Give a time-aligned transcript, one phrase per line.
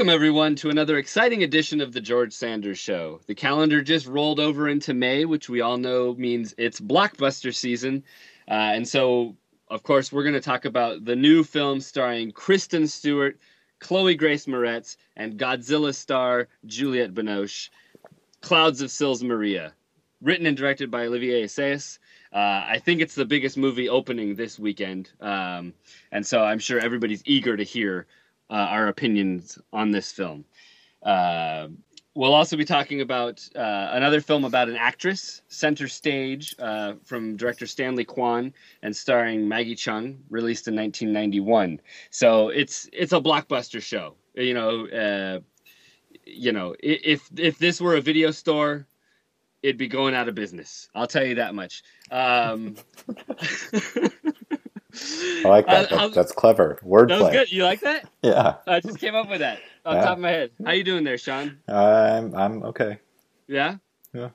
[0.00, 3.20] Welcome, everyone, to another exciting edition of The George Sanders Show.
[3.26, 8.02] The calendar just rolled over into May, which we all know means it's blockbuster season.
[8.48, 9.36] Uh, and so,
[9.68, 13.38] of course, we're going to talk about the new film starring Kristen Stewart,
[13.78, 17.68] Chloe Grace Moretz, and Godzilla star Juliette Binoche,
[18.40, 19.74] Clouds of Sils Maria.
[20.22, 21.98] Written and directed by Olivier Assayas.
[22.32, 25.10] Uh, I think it's the biggest movie opening this weekend.
[25.20, 25.74] Um,
[26.10, 28.06] and so I'm sure everybody's eager to hear
[28.50, 30.44] uh, our opinions on this film.
[31.02, 31.68] Uh,
[32.14, 37.36] we'll also be talking about uh, another film about an actress, Center Stage, uh, from
[37.36, 41.80] director Stanley Kwan and starring Maggie Cheung, released in 1991.
[42.10, 44.14] So it's it's a blockbuster show.
[44.34, 45.40] You know, uh,
[46.26, 48.86] you know, if if this were a video store,
[49.62, 50.88] it'd be going out of business.
[50.94, 51.82] I'll tell you that much.
[52.10, 52.76] Um,
[55.44, 55.92] I like that.
[55.92, 56.78] Uh, that's clever.
[56.84, 57.08] Wordplay.
[57.08, 57.52] That was good.
[57.52, 58.08] You like that?
[58.22, 58.56] Yeah.
[58.66, 60.02] I just came up with that on yeah.
[60.02, 60.50] top of my head.
[60.64, 61.58] How you doing there, Sean?
[61.68, 62.98] I'm I'm okay.
[63.48, 63.76] Yeah.
[64.12, 64.28] Yeah.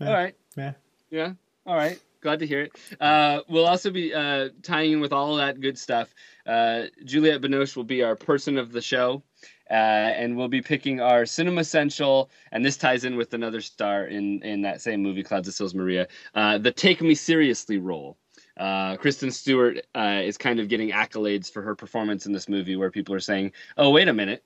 [0.00, 0.06] yeah.
[0.06, 0.34] All right.
[0.56, 0.72] Yeah.
[1.10, 1.32] Yeah.
[1.66, 2.00] All right.
[2.20, 2.72] Glad to hear it.
[3.00, 6.14] Uh, we'll also be uh, tying in with all of that good stuff.
[6.46, 9.24] Uh, Juliette Binoche will be our person of the show.
[9.70, 14.04] Uh, and we'll be picking our cinema essential, and this ties in with another star
[14.04, 18.18] in in that same movie, Clouds of Sils Maria, uh, the Take Me Seriously role.
[18.56, 22.76] Uh, Kristen Stewart uh, is kind of getting accolades for her performance in this movie,
[22.76, 24.44] where people are saying, "Oh, wait a minute,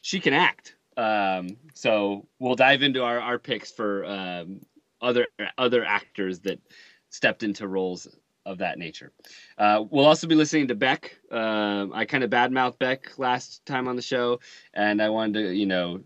[0.00, 4.60] she can act." Um, so we'll dive into our, our picks for um,
[5.00, 5.26] other
[5.56, 6.60] other actors that
[7.08, 8.08] stepped into roles
[8.44, 9.12] of that nature.
[9.56, 11.16] Uh, we'll also be listening to Beck.
[11.30, 14.40] Uh, I kind of badmouthed Beck last time on the show,
[14.74, 16.00] and I wanted to, you know,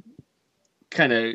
[0.91, 1.35] kind of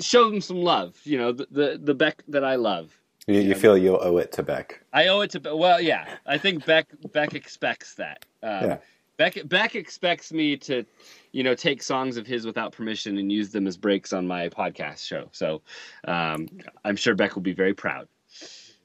[0.00, 0.98] show them some love.
[1.04, 2.96] You know, the, the, the Beck that I love.
[3.26, 4.82] You, you feel you owe it to Beck.
[4.92, 5.54] I owe it to Beck.
[5.54, 6.16] well, yeah.
[6.26, 8.24] I think Beck Beck expects that.
[8.42, 8.78] Um, yeah.
[9.16, 10.84] Beck Beck expects me to,
[11.32, 14.48] you know, take songs of his without permission and use them as breaks on my
[14.48, 15.28] podcast show.
[15.32, 15.62] So,
[16.06, 16.48] um,
[16.84, 18.08] I'm sure Beck will be very proud.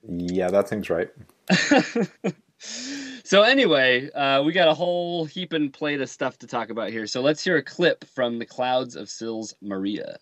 [0.08, 1.10] Yeah, that seems right.
[2.60, 6.92] so anyway, uh, we got a whole heap and plate of stuff to talk about
[6.92, 7.08] here.
[7.08, 10.18] So let's hear a clip from the clouds of Sils Maria.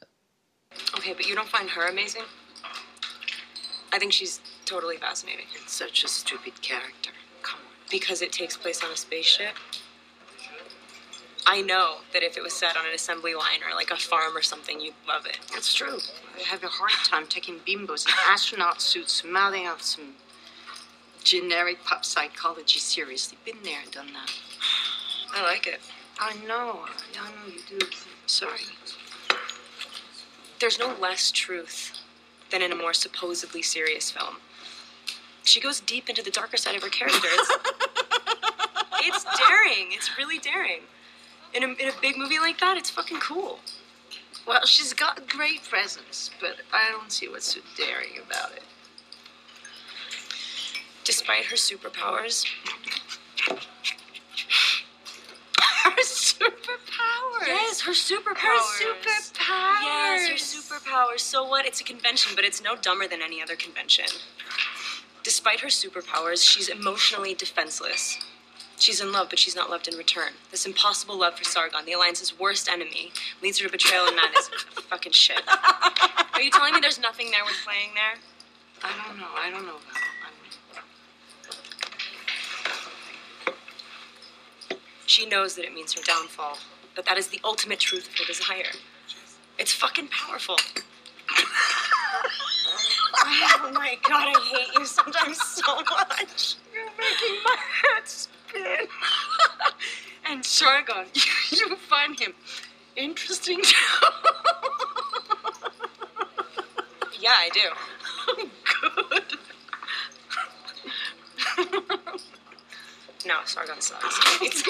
[0.95, 2.23] Okay, but you don't find her amazing?
[3.93, 5.45] I think she's totally fascinating.
[5.61, 7.11] It's such a stupid character.
[7.41, 7.65] Come on.
[7.89, 9.53] Because it takes place on a spaceship?
[11.49, 14.35] I know that if it was set on an assembly line or like a farm
[14.35, 15.39] or something, you'd love it.
[15.53, 15.99] That's true.
[16.37, 20.15] I have a hard time taking bimbos in astronaut suits mouthing off some
[21.23, 23.37] generic pop psychology seriously.
[23.45, 24.31] Been there and done that.
[25.33, 25.79] I like it.
[26.19, 26.81] I know.
[27.19, 27.85] I know you do.
[28.25, 28.59] Sorry.
[30.59, 31.93] There's no less truth
[32.51, 34.37] than in a more supposedly serious film.
[35.43, 37.27] She goes deep into the darker side of her character.
[37.31, 37.57] It's,
[39.07, 39.91] it's daring.
[39.91, 40.81] It's really daring
[41.53, 43.59] in a, in a big movie like that, it's fucking cool.
[44.47, 48.63] Well, she's got great presence, but I don't see what's so daring about it.
[51.03, 52.45] Despite her superpowers.
[56.67, 57.47] Superpowers.
[57.47, 58.35] Yes, her superpowers.
[58.35, 59.83] Her superpowers.
[59.83, 61.19] Yes, her superpowers.
[61.19, 61.65] So what?
[61.65, 64.05] It's a convention, but it's no dumber than any other convention.
[65.23, 68.17] Despite her superpowers, she's emotionally defenseless.
[68.79, 70.33] She's in love, but she's not loved in return.
[70.51, 73.11] This impossible love for Sargon, the Alliance's worst enemy,
[73.41, 74.49] leads her to betrayal and madness.
[74.89, 75.41] fucking shit.
[76.33, 78.21] Are you telling me there's nothing there worth playing there?
[78.83, 79.27] I don't know.
[79.35, 79.77] I don't know.
[85.07, 86.59] She knows that it means her downfall,
[86.95, 88.71] but that is the ultimate truth of her desire.
[89.57, 90.57] It's fucking powerful.
[93.25, 96.55] oh my god, I hate you sometimes so much.
[96.71, 98.87] You're making my head spin.
[100.29, 101.21] and Sargon, you,
[101.57, 102.33] you find him
[102.95, 103.61] interesting
[107.19, 107.59] yeah, I do.
[111.57, 112.19] Good.
[113.27, 114.63] no, Sargon sucks.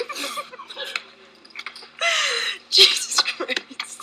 [2.70, 4.02] Jesus Christ.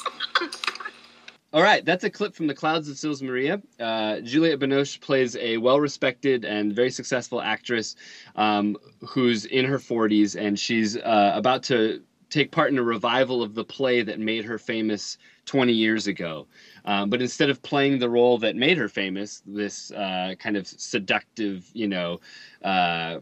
[1.54, 3.62] All right, that's a clip from The Clouds of Sils Maria.
[3.80, 7.96] Uh, Juliette Binoche plays a well respected and very successful actress
[8.36, 8.76] um,
[9.08, 13.54] who's in her 40s, and she's uh, about to take part in a revival of
[13.56, 16.48] the play that made her famous 20 years ago.
[16.84, 20.68] Um, but instead of playing the role that made her famous, this uh, kind of
[20.68, 22.20] seductive, you know,
[22.64, 23.20] uh,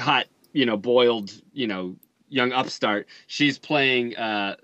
[0.00, 1.96] hot, you know, boiled, you know,
[2.28, 4.56] young upstart, she's playing uh,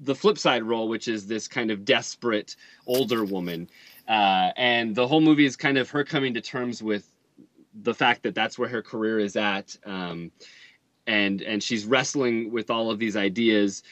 [0.00, 2.56] the flip side role, which is this kind of desperate
[2.86, 3.68] older woman.
[4.06, 7.12] Uh, and the whole movie is kind of her coming to terms with
[7.82, 9.76] the fact that that's where her career is at.
[9.84, 10.30] Um,
[11.06, 13.82] and and she's wrestling with all of these ideas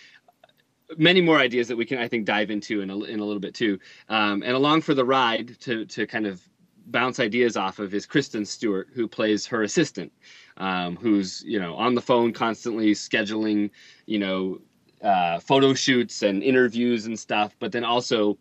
[0.97, 3.41] many more ideas that we can I think dive into in a, in a little
[3.41, 3.79] bit too.
[4.09, 6.47] Um, and along for the ride to to kind of
[6.87, 10.13] bounce ideas off of is Kristen Stewart, who plays her assistant,
[10.57, 13.71] um, who's you know on the phone constantly scheduling
[14.07, 14.61] you know
[15.03, 18.39] uh, photo shoots and interviews and stuff, but then also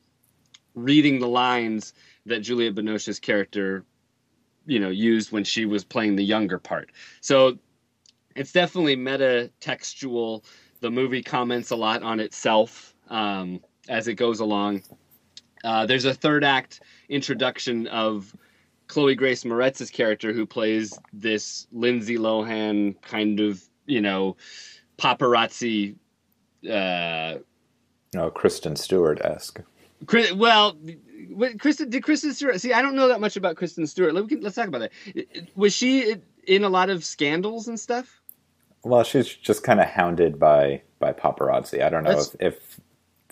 [0.73, 1.93] reading the lines
[2.25, 3.83] that Juliette Binoche's character
[4.65, 6.91] you know used when she was playing the younger part.
[7.21, 7.57] So
[8.35, 10.43] it's definitely meta textual
[10.81, 14.83] the movie comments a lot on itself um, as it goes along.
[15.63, 18.35] Uh, there's a third act introduction of
[18.87, 24.37] Chloe Grace Moretz's character, who plays this Lindsay Lohan kind of, you know,
[24.97, 25.95] paparazzi.
[26.69, 27.39] Uh,
[28.13, 29.61] no, Kristen Stewart esque.
[30.35, 30.77] Well,
[31.59, 32.61] Kristen did Kristen Stewart.
[32.61, 34.13] See, I don't know that much about Kristen Stewart.
[34.13, 34.91] Let's talk about that.
[35.55, 36.15] Was she
[36.47, 38.21] in a lot of scandals and stuff?
[38.83, 41.83] Well, she's just kind of hounded by by paparazzi.
[41.83, 42.79] I don't know if, if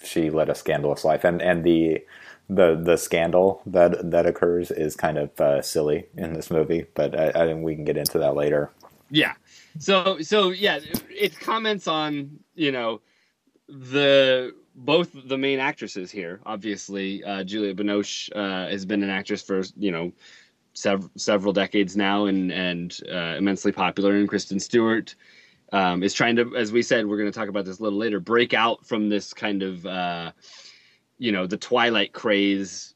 [0.04, 2.04] she led a scandalous life, and and the
[2.50, 7.18] the the scandal that that occurs is kind of uh, silly in this movie, but
[7.18, 8.72] I, I think we can get into that later.
[9.10, 9.34] Yeah.
[9.80, 10.80] So so yeah,
[11.10, 13.02] it comments on you know
[13.68, 16.42] the both the main actresses here.
[16.46, 20.12] Obviously, uh, Julia Binoche uh, has been an actress for you know
[20.74, 24.16] several several decades now, and and uh, immensely popular.
[24.16, 25.16] And Kristen Stewart
[25.74, 27.98] um, is trying to, as we said, we're going to talk about this a little
[27.98, 30.32] later, break out from this kind of, uh,
[31.18, 32.94] you know, the Twilight craze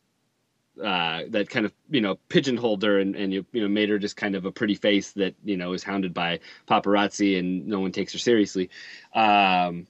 [0.83, 3.97] uh, that kind of, you know, pigeonholed her and, and you, you know, made her
[3.97, 7.79] just kind of a pretty face that, you know, is hounded by paparazzi and no
[7.79, 8.69] one takes her seriously.
[9.13, 9.87] Um,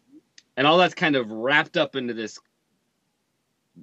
[0.56, 2.40] and all that's kind of wrapped up into this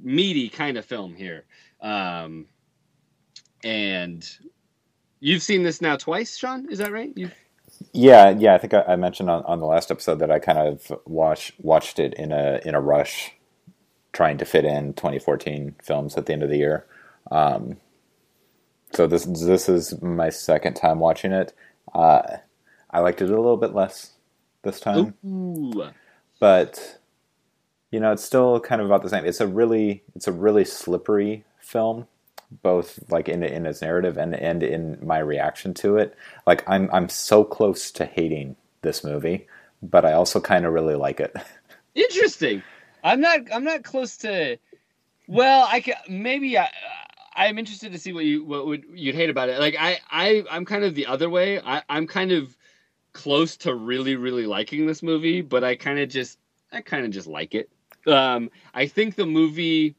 [0.02, 1.44] meaty kind of film here.
[1.80, 2.46] Um,
[3.62, 4.28] and
[5.20, 6.68] you've seen this now twice, Sean?
[6.70, 7.12] Is that right?
[7.14, 7.34] You've...
[7.92, 8.54] Yeah, yeah.
[8.54, 11.52] I think I, I, mentioned on, on the last episode that I kind of watched
[11.58, 13.32] watched it in a in a rush,
[14.14, 16.86] trying to fit in 2014 films at the end of the year.
[17.30, 17.76] Um,
[18.92, 21.52] so this this is my second time watching it.
[21.92, 22.38] Uh,
[22.90, 24.12] I liked it a little bit less
[24.62, 25.90] this time, Ooh.
[26.40, 26.98] but
[27.90, 29.26] you know it's still kind of about the same.
[29.26, 32.06] It's a really it's a really slippery film
[32.62, 36.16] both like in in its narrative and and in my reaction to it.
[36.46, 39.46] Like I'm I'm so close to hating this movie,
[39.82, 41.34] but I also kind of really like it.
[41.94, 42.62] Interesting.
[43.04, 44.56] I'm not I'm not close to.
[45.28, 46.68] Well, I can maybe I.
[47.36, 49.58] I'm interested to see what you what would you'd hate about it.
[49.60, 51.60] Like I I I'm kind of the other way.
[51.60, 52.56] I I'm kind of
[53.12, 56.38] close to really really liking this movie, but I kind of just
[56.72, 57.70] I kind of just like it.
[58.06, 59.96] Um, I think the movie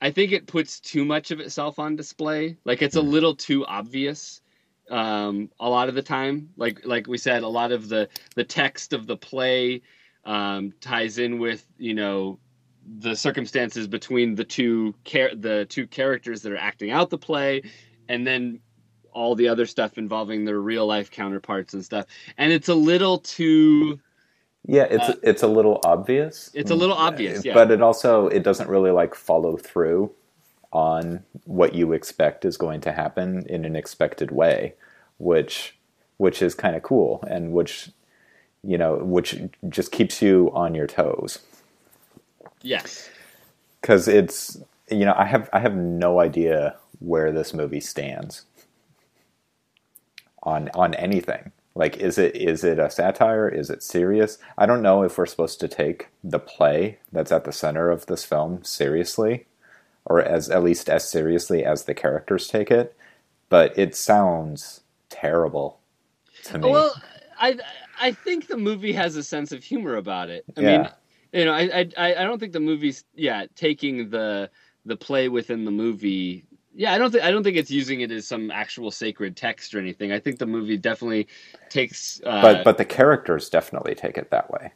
[0.00, 2.56] I think it puts too much of itself on display.
[2.64, 4.40] Like it's a little too obvious
[4.90, 6.50] um, a lot of the time.
[6.56, 9.82] Like like we said, a lot of the the text of the play
[10.24, 12.38] um, ties in with you know
[12.98, 17.62] the circumstances between the two char- the two characters that are acting out the play,
[18.08, 18.60] and then
[19.12, 22.06] all the other stuff involving their real life counterparts and stuff.
[22.38, 23.98] And it's a little too
[24.66, 26.50] yeah, it's uh, it's a little obvious.
[26.52, 27.54] It's a little obvious, yeah.
[27.54, 30.12] But it also it doesn't really like follow through
[30.72, 34.74] on what you expect is going to happen in an expected way,
[35.18, 35.78] which
[36.18, 37.90] which is kind of cool and which
[38.62, 41.38] you know which just keeps you on your toes.
[42.62, 43.08] Yes.
[43.82, 44.58] Cuz it's
[44.90, 48.44] you know, I have I have no idea where this movie stands
[50.42, 51.52] on on anything.
[51.74, 53.48] Like, is it is it a satire?
[53.48, 54.38] Is it serious?
[54.58, 58.06] I don't know if we're supposed to take the play that's at the center of
[58.06, 59.46] this film seriously,
[60.04, 62.96] or as at least as seriously as the characters take it.
[63.48, 65.78] But it sounds terrible
[66.44, 66.70] to me.
[66.70, 67.00] Well,
[67.38, 67.56] I
[68.00, 70.44] I think the movie has a sense of humor about it.
[70.56, 70.78] I yeah.
[70.78, 70.88] mean,
[71.32, 74.50] you know, I I I don't think the movie's yeah taking the
[74.86, 78.10] the play within the movie yeah, I don't think I don't think it's using it
[78.10, 80.12] as some actual sacred text or anything.
[80.12, 81.26] I think the movie definitely
[81.68, 82.20] takes.
[82.24, 84.72] Uh, but but the characters definitely take it that way.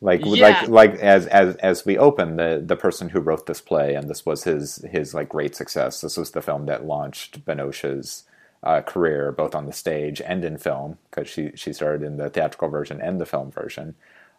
[0.00, 0.64] Like yeah.
[0.66, 4.10] like like as as as we open the the person who wrote this play and
[4.10, 6.00] this was his his like great success.
[6.00, 8.24] This was the film that launched Binoche's
[8.66, 12.28] uh, career both on the stage and in film because she she started in the
[12.28, 13.94] theatrical version and the film version.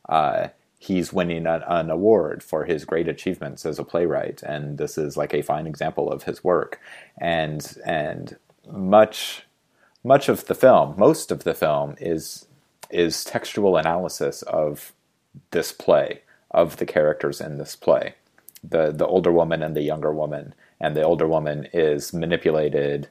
[0.09, 4.97] Uh, he's winning an, an, award for his great achievements as a playwright, and this
[4.97, 6.79] is like a fine example of his work.
[7.17, 8.35] And and
[8.69, 9.45] much
[10.03, 12.47] much of the film, most of the film is
[12.89, 14.91] is textual analysis of
[15.51, 18.15] this play, of the characters in this play,
[18.61, 23.07] the the older woman and the younger woman, and the older woman is manipulated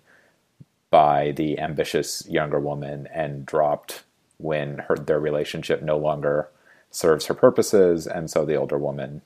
[0.96, 4.02] by the ambitious younger woman and dropped
[4.38, 6.48] when her their relationship no longer
[6.90, 9.20] serves her purposes, and so the older woman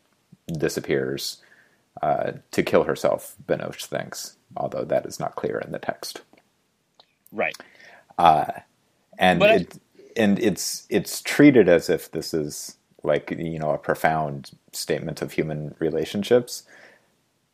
[0.53, 1.41] disappears
[2.03, 3.37] uh, to kill herself.
[3.47, 6.23] Binoche thinks, although that is not clear in the text.
[7.31, 7.57] Right.
[8.19, 8.51] Uh,
[9.17, 9.79] and it,
[10.17, 15.35] and it's it's treated as if this is like you know a profound statement of
[15.35, 16.65] human relationships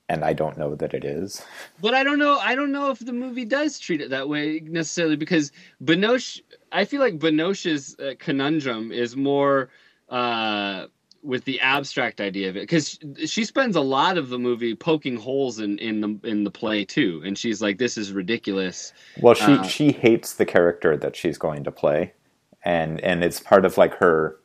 [0.09, 1.43] and I don't know that it is.
[1.81, 2.39] But I don't know.
[2.39, 6.41] I don't know if the movie does treat it that way necessarily because Binoche.
[6.73, 9.71] I feel like Binoche's uh, conundrum is more
[10.09, 10.87] uh,
[11.23, 15.17] with the abstract idea of it because she spends a lot of the movie poking
[15.17, 19.35] holes in in the in the play too, and she's like, "This is ridiculous." Well,
[19.35, 22.13] she uh, she hates the character that she's going to play,
[22.65, 24.39] and and it's part of like her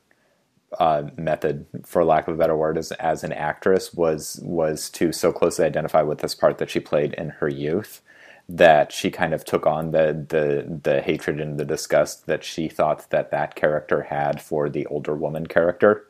[0.79, 5.11] uh, method, for lack of a better word, as, as an actress was was to
[5.11, 8.01] so closely identify with this part that she played in her youth
[8.49, 12.67] that she kind of took on the the the hatred and the disgust that she
[12.67, 16.05] thought that that character had for the older woman character.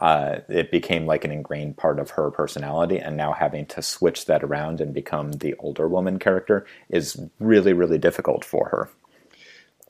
[0.00, 4.26] Uh, it became like an ingrained part of her personality, and now having to switch
[4.26, 8.88] that around and become the older woman character is really really difficult for her.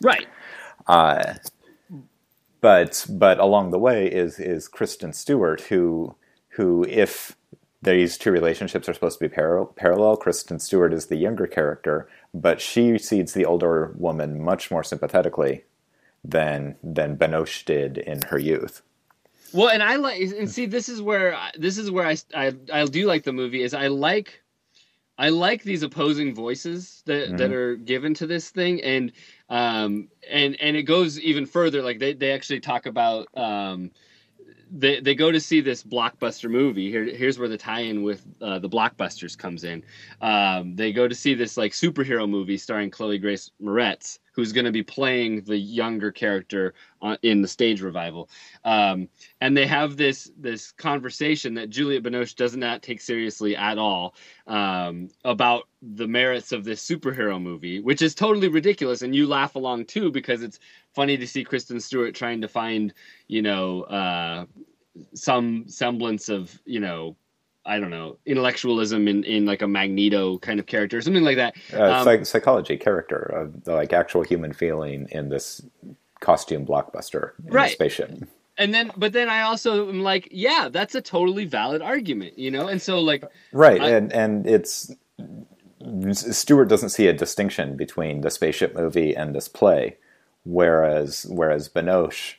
[0.02, 0.26] Right.
[0.86, 1.34] Uh,
[2.60, 6.14] but but along the way is is Kristen Stewart who
[6.50, 7.36] who if
[7.82, 10.16] these two relationships are supposed to be par- parallel.
[10.16, 15.64] Kristen Stewart is the younger character, but she sees the older woman much more sympathetically
[16.22, 18.82] than than Binoche did in her youth.
[19.52, 22.84] Well, and I like and see this is where this is where I I I
[22.84, 24.42] do like the movie is I like
[25.18, 27.36] I like these opposing voices that, mm-hmm.
[27.36, 29.12] that are given to this thing, and
[29.50, 31.82] um, and and it goes even further.
[31.82, 33.90] Like they, they actually talk about um,
[34.70, 36.90] they they go to see this blockbuster movie.
[36.90, 39.82] Here here's where the tie-in with uh, the blockbusters comes in.
[40.20, 44.64] Um, they go to see this like superhero movie starring Chloe Grace Moretz, who's going
[44.64, 48.28] to be playing the younger character uh, in the stage revival.
[48.64, 49.08] Um,
[49.40, 54.14] and they have this this conversation that Juliette Binoche does not take seriously at all
[54.46, 59.02] um, about the merits of this superhero movie, which is totally ridiculous.
[59.02, 60.60] And you laugh along too because it's
[60.94, 62.92] funny to see Kristen Stewart trying to find,
[63.28, 64.46] you know, uh,
[65.14, 67.16] some semblance of, you know,
[67.64, 71.36] I don't know intellectualism in, in like a Magneto kind of character, or something like
[71.36, 71.54] that.
[71.72, 75.62] Uh, um, psych- psychology character of like actual human feeling in this
[76.20, 77.72] costume blockbuster in right.
[77.72, 78.10] spaceship.
[78.58, 82.50] And then, but then I also am like, yeah, that's a totally valid argument, you
[82.50, 82.66] know.
[82.66, 84.92] And so, like, right, I, and and it's
[86.12, 89.96] Stewart doesn't see a distinction between the spaceship movie and this play,
[90.44, 92.36] whereas whereas Binoche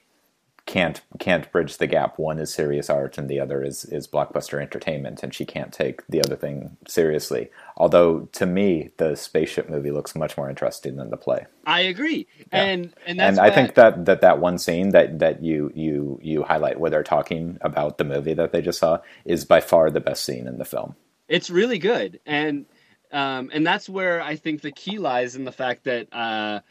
[0.65, 2.17] can't can't bridge the gap.
[2.17, 6.05] One is serious art, and the other is is blockbuster entertainment, and she can't take
[6.07, 7.49] the other thing seriously.
[7.77, 11.45] Although to me, the spaceship movie looks much more interesting than the play.
[11.65, 12.63] I agree, yeah.
[12.63, 16.43] and and and I think that that that one scene that that you you you
[16.43, 19.99] highlight where they're talking about the movie that they just saw is by far the
[19.99, 20.95] best scene in the film.
[21.27, 22.65] It's really good, and
[23.11, 26.61] um, and that's where I think the key lies in the fact that uh,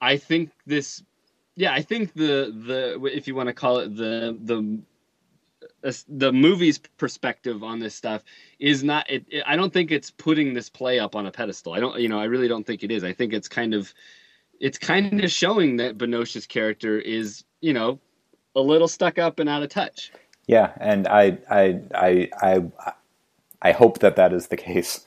[0.00, 1.02] I think this
[1.56, 4.80] yeah, I think the the if you want to call it the the
[5.82, 8.22] uh, the movie's perspective on this stuff
[8.58, 11.72] is not it, it, i don't think it's putting this play up on a pedestal.
[11.72, 13.04] I don't you know i really don't think it is.
[13.04, 13.92] I think it's kind of
[14.58, 17.98] it's kind of showing that binoche's character is you know
[18.56, 20.12] a little stuck up and out of touch.
[20.46, 22.92] Yeah and i i i i,
[23.62, 25.06] I hope that that is the case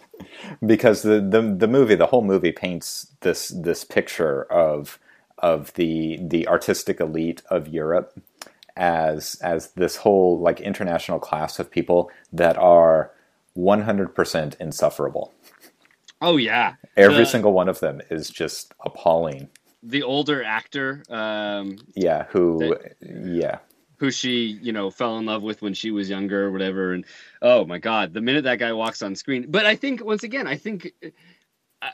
[0.66, 5.00] because the, the the movie the whole movie paints this this picture of
[5.40, 8.20] of the the artistic elite of Europe
[8.76, 13.12] as as this whole like international class of people that are
[13.58, 15.32] 100% insufferable.
[16.22, 16.76] Oh yeah.
[16.98, 19.50] Every the, single one of them is just appalling.
[19.84, 23.60] The older actor um yeah, who that, yeah
[24.04, 27.06] who she you know fell in love with when she was younger or whatever and
[27.42, 30.46] oh my god the minute that guy walks on screen but i think once again
[30.46, 30.92] i think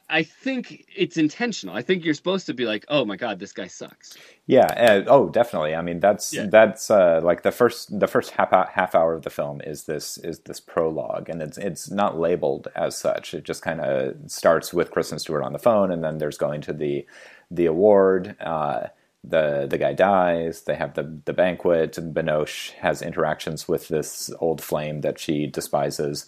[0.07, 1.75] I think it's intentional.
[1.75, 4.67] I think you're supposed to be like, "Oh my god, this guy sucks." Yeah.
[4.67, 5.73] Uh, oh, definitely.
[5.73, 6.45] I mean, that's yeah.
[6.45, 10.19] that's uh, like the first the first half half hour of the film is this
[10.19, 13.33] is this prologue, and it's it's not labeled as such.
[13.33, 16.61] It just kind of starts with Kristen Stewart on the phone, and then there's going
[16.61, 17.07] to the
[17.49, 18.35] the award.
[18.39, 18.87] Uh,
[19.23, 20.61] the the guy dies.
[20.61, 21.97] They have the the banquet.
[21.97, 26.25] And Binoche has interactions with this old flame that she despises.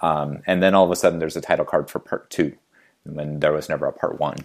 [0.00, 2.56] Um, and then all of a sudden, there's a title card for part two
[3.04, 4.38] when there was never a part one.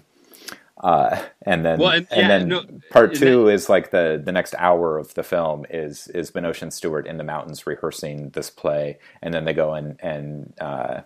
[0.83, 4.21] Uh, and then well, and, and yeah, then no, part two then, is like the
[4.23, 8.29] the next hour of the film is is Binoche and Stewart in the mountains rehearsing
[8.29, 11.01] this play, and then they go and and uh,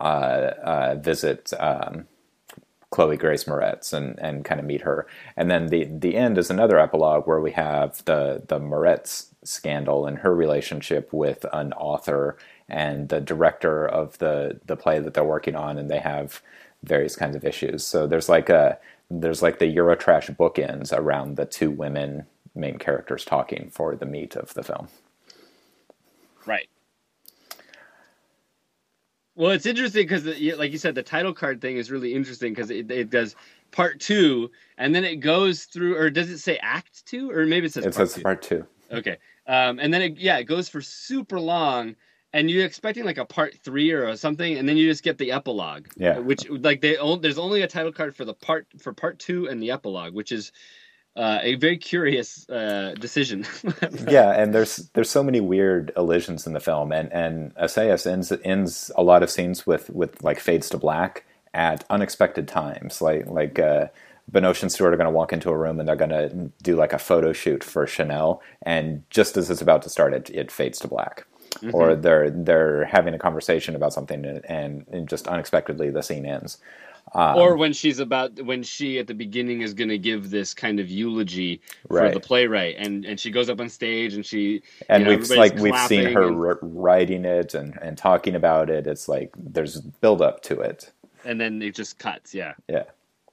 [0.00, 2.08] uh, uh visit um,
[2.90, 5.06] Chloe Grace Moretz and, and kind of meet her.
[5.36, 10.06] And then the the end is another epilogue where we have the the Moretz scandal
[10.06, 12.36] and her relationship with an author
[12.68, 16.42] and the director of the the play that they're working on, and they have
[16.82, 17.86] various kinds of issues.
[17.86, 18.78] So there's like a
[19.10, 24.36] there's like the Eurotrash bookends around the two women main characters talking for the meat
[24.36, 24.88] of the film.
[26.46, 26.68] Right.
[29.36, 30.24] Well, it's interesting because,
[30.58, 33.36] like you said, the title card thing is really interesting because it, it does
[33.70, 37.66] part two, and then it goes through, or does it say act two, or maybe
[37.66, 38.22] it says it part says two.
[38.22, 38.66] part two.
[38.90, 41.94] Okay, um, and then it, yeah, it goes for super long,
[42.32, 45.32] and you're expecting like a part three or something, and then you just get the
[45.32, 45.86] epilogue.
[45.96, 46.18] Yeah.
[46.18, 49.62] Which like they there's only a title card for the part for part two and
[49.62, 50.52] the epilogue, which is
[51.16, 53.46] uh, a very curious uh, decision.
[54.08, 58.32] yeah, and there's there's so many weird elisions in the film, and and Assayas ends
[58.44, 63.26] ends a lot of scenes with with like fades to black at unexpected times, like
[63.26, 63.58] like.
[63.58, 63.88] Uh,
[64.30, 66.76] Binoche and Stewart are going to walk into a room and they're going to do
[66.76, 70.52] like a photo shoot for Chanel, and just as it's about to start, it, it
[70.52, 71.26] fades to black.
[71.56, 71.74] Mm-hmm.
[71.74, 76.58] Or they're they're having a conversation about something, and, and just unexpectedly the scene ends.
[77.12, 80.54] Um, or when she's about when she at the beginning is going to give this
[80.54, 84.62] kind of eulogy for the playwright, and and she goes up on stage and she
[84.88, 88.70] and you know, we've like we've seen her and, writing it and and talking about
[88.70, 88.86] it.
[88.86, 90.92] It's like there's build up to it,
[91.24, 92.32] and then it just cuts.
[92.32, 92.84] Yeah, yeah,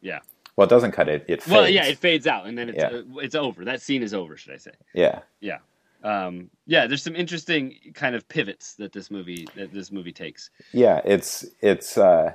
[0.02, 0.20] yeah.
[0.56, 1.26] Well, it doesn't cut it.
[1.28, 1.52] It fades.
[1.52, 2.88] well, yeah, it fades out, and then it's yeah.
[2.88, 3.64] uh, it's over.
[3.64, 4.72] That scene is over, should I say?
[4.96, 5.60] Yeah, yeah,
[6.04, 6.88] um, yeah.
[6.88, 10.50] There's some interesting kind of pivots that this movie that this movie takes.
[10.72, 11.96] Yeah, it's it's.
[11.96, 12.34] uh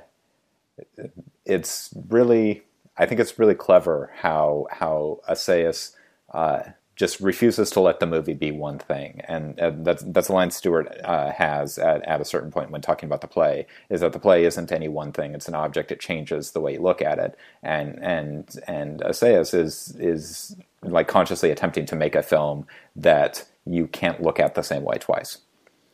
[1.45, 2.63] it's really
[2.97, 5.95] I think it's really clever how how Assayas
[6.33, 6.63] uh,
[6.95, 10.51] just refuses to let the movie be one thing, and uh, that's that's a line
[10.51, 14.13] Stewart uh, has at, at a certain point when talking about the play is that
[14.13, 15.91] the play isn't any one thing; it's an object.
[15.91, 21.07] It changes the way you look at it, and and and Assayas is is like
[21.07, 25.39] consciously attempting to make a film that you can't look at the same way twice,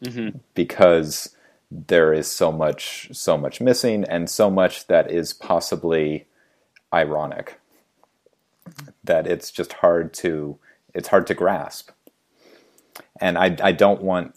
[0.03, 0.37] mm-hmm.
[0.53, 1.33] because
[1.71, 6.27] there is so much so much missing and so much that is possibly
[6.93, 7.59] ironic.
[9.03, 10.57] That it's just hard to
[10.93, 11.91] it's hard to grasp.
[13.21, 14.35] And I, I don't want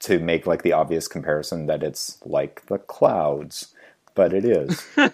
[0.00, 3.74] to make like the obvious comparison that it's like the clouds
[4.14, 4.86] but it is.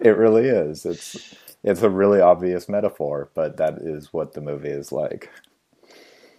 [0.00, 0.86] It really is.
[0.86, 5.30] It's it's a really obvious metaphor but that is what the movie is like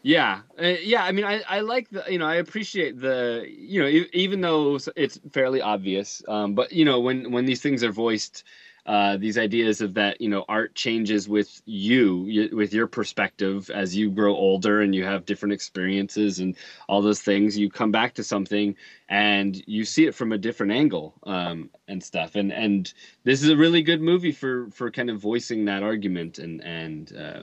[0.08, 1.04] yeah, uh, yeah.
[1.04, 4.40] I mean, I, I like the you know I appreciate the you know e- even
[4.40, 8.46] though it's fairly obvious, um, but you know when when these things are voiced,
[8.86, 13.98] uh, these ideas of that you know art changes with you with your perspective as
[13.98, 16.56] you grow older and you have different experiences and
[16.88, 17.58] all those things.
[17.58, 18.78] You come back to something
[19.10, 22.36] and you see it from a different angle um, and stuff.
[22.36, 22.94] And and
[23.26, 27.14] this is a really good movie for for kind of voicing that argument and and
[27.14, 27.42] uh,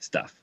[0.00, 0.40] stuff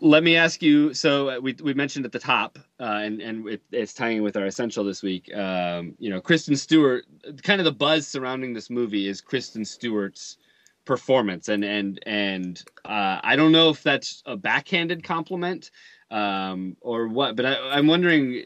[0.00, 0.94] let me ask you.
[0.94, 4.36] So uh, we we mentioned at the top, uh, and and it, it's tying with
[4.36, 5.34] our essential this week.
[5.34, 7.04] Um, you know, Kristen Stewart.
[7.42, 10.38] Kind of the buzz surrounding this movie is Kristen Stewart's
[10.84, 15.70] performance, and and and uh, I don't know if that's a backhanded compliment
[16.10, 18.44] um, or what, but I, I'm wondering,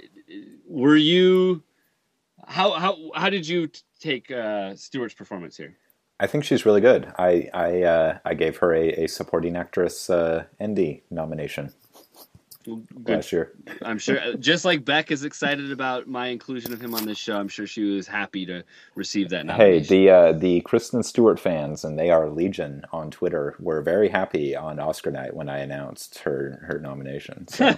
[0.66, 1.62] were you
[2.46, 5.76] how how how did you take uh, Stewart's performance here?
[6.22, 7.12] I think she's really good.
[7.18, 11.72] I I uh, I gave her a, a supporting actress uh, Indy nomination
[12.64, 13.08] Good.
[13.08, 13.52] last year.
[13.82, 17.36] I'm sure, just like Beck is excited about my inclusion of him on this show.
[17.36, 18.62] I'm sure she was happy to
[18.94, 19.82] receive that nomination.
[19.82, 24.08] Hey, the uh, the Kristen Stewart fans, and they are legion on Twitter, were very
[24.08, 27.48] happy on Oscar night when I announced her her nomination.
[27.48, 27.76] So.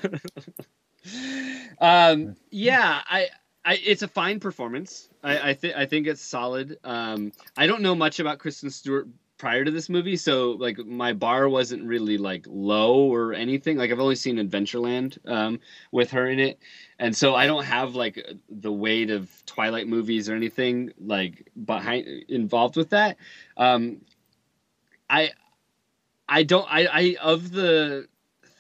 [1.80, 3.28] um, yeah, I
[3.64, 5.09] I, it's a fine performance.
[5.24, 6.78] I, I think I think it's solid.
[6.84, 9.08] Um, I don't know much about Kristen Stewart
[9.38, 13.78] prior to this movie, so like my bar wasn't really like low or anything.
[13.78, 15.60] Like I've only seen Adventureland um,
[15.90, 16.58] with her in it,
[16.98, 22.06] and so I don't have like the weight of Twilight movies or anything like behind
[22.28, 23.16] involved with that.
[23.56, 24.02] Um,
[25.08, 25.32] I
[26.28, 28.08] I don't I, I of the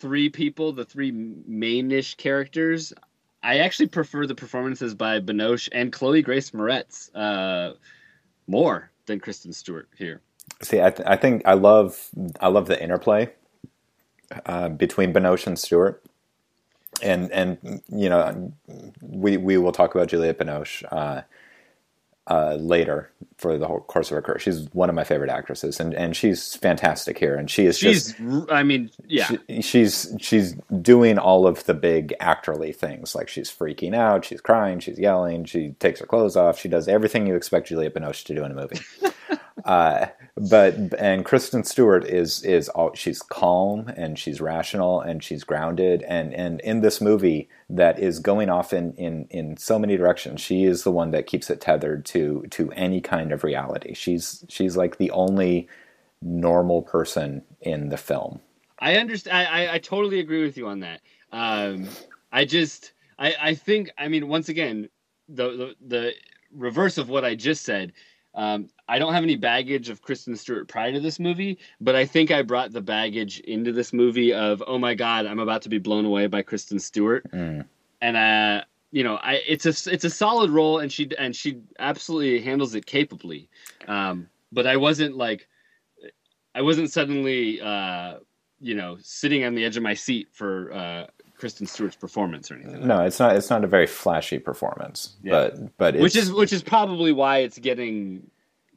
[0.00, 2.92] three people, the three mainish characters,
[3.44, 7.74] I actually prefer the performances by Binoche and Chloe Grace Moretz uh,
[8.46, 10.22] more than Kristen Stewart here.
[10.62, 12.08] See, I, th- I think I love
[12.40, 13.30] I love the interplay
[14.46, 16.02] uh, between Binoche and Stewart,
[17.02, 18.52] and and you know
[19.02, 20.82] we we will talk about Juliette Binoche.
[20.90, 21.22] Uh,
[22.28, 24.38] uh, later for the whole course of her career.
[24.38, 27.34] She's one of my favorite actresses, and, and she's fantastic here.
[27.34, 31.74] And she is she's, just, I mean, yeah, she, she's she's doing all of the
[31.74, 33.14] big actorly things.
[33.14, 36.88] Like she's freaking out, she's crying, she's yelling, she takes her clothes off, she does
[36.88, 38.80] everything you expect Juliette Binoche to do in a movie.
[39.64, 45.42] uh, but and Kristen Stewart is is all she's calm and she's rational and she's
[45.44, 46.02] grounded.
[46.02, 50.40] And and in this movie that is going off in in in so many directions
[50.40, 53.94] she is the one that keeps it tethered to to any kind of reality.
[53.94, 55.68] She's she's like the only
[56.20, 58.40] normal person in the film.
[58.80, 61.00] I understand I I, totally agree with you on that.
[61.32, 61.88] Um
[62.32, 64.90] I just I I think I mean once again
[65.28, 66.12] the the, the
[66.52, 67.92] reverse of what I just said
[68.34, 72.04] um, I don't have any baggage of Kristen Stewart prior to this movie, but I
[72.04, 75.68] think I brought the baggage into this movie of oh my god, I'm about to
[75.68, 77.64] be blown away by Kristen Stewart, mm.
[78.00, 81.60] and uh, you know, I it's a it's a solid role, and she and she
[81.78, 83.48] absolutely handles it capably,
[83.86, 85.48] um, but I wasn't like,
[86.54, 88.18] I wasn't suddenly uh,
[88.60, 92.54] you know sitting on the edge of my seat for uh, Kristen Stewart's performance or
[92.54, 92.86] anything.
[92.86, 93.36] No, it's not.
[93.36, 95.32] It's not a very flashy performance, yeah.
[95.32, 98.30] but but which is which is probably why it's getting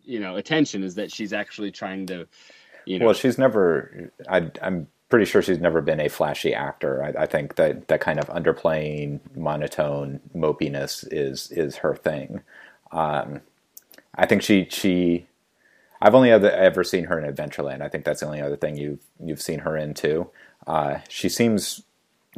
[0.04, 2.28] you know attention is that she's actually trying to
[2.88, 3.06] you know.
[3.06, 4.12] Well, she's never.
[4.30, 7.04] I, I'm pretty sure she's never been a flashy actor.
[7.04, 12.42] I, I, think that that kind of underplaying, monotone mopiness is is her thing.
[12.92, 13.42] Um,
[14.16, 15.28] I think she she.
[16.00, 17.82] I've only ever, ever seen her in Adventureland.
[17.82, 20.30] I think that's the only other thing you've you've seen her in too.
[20.66, 21.84] Uh, she seems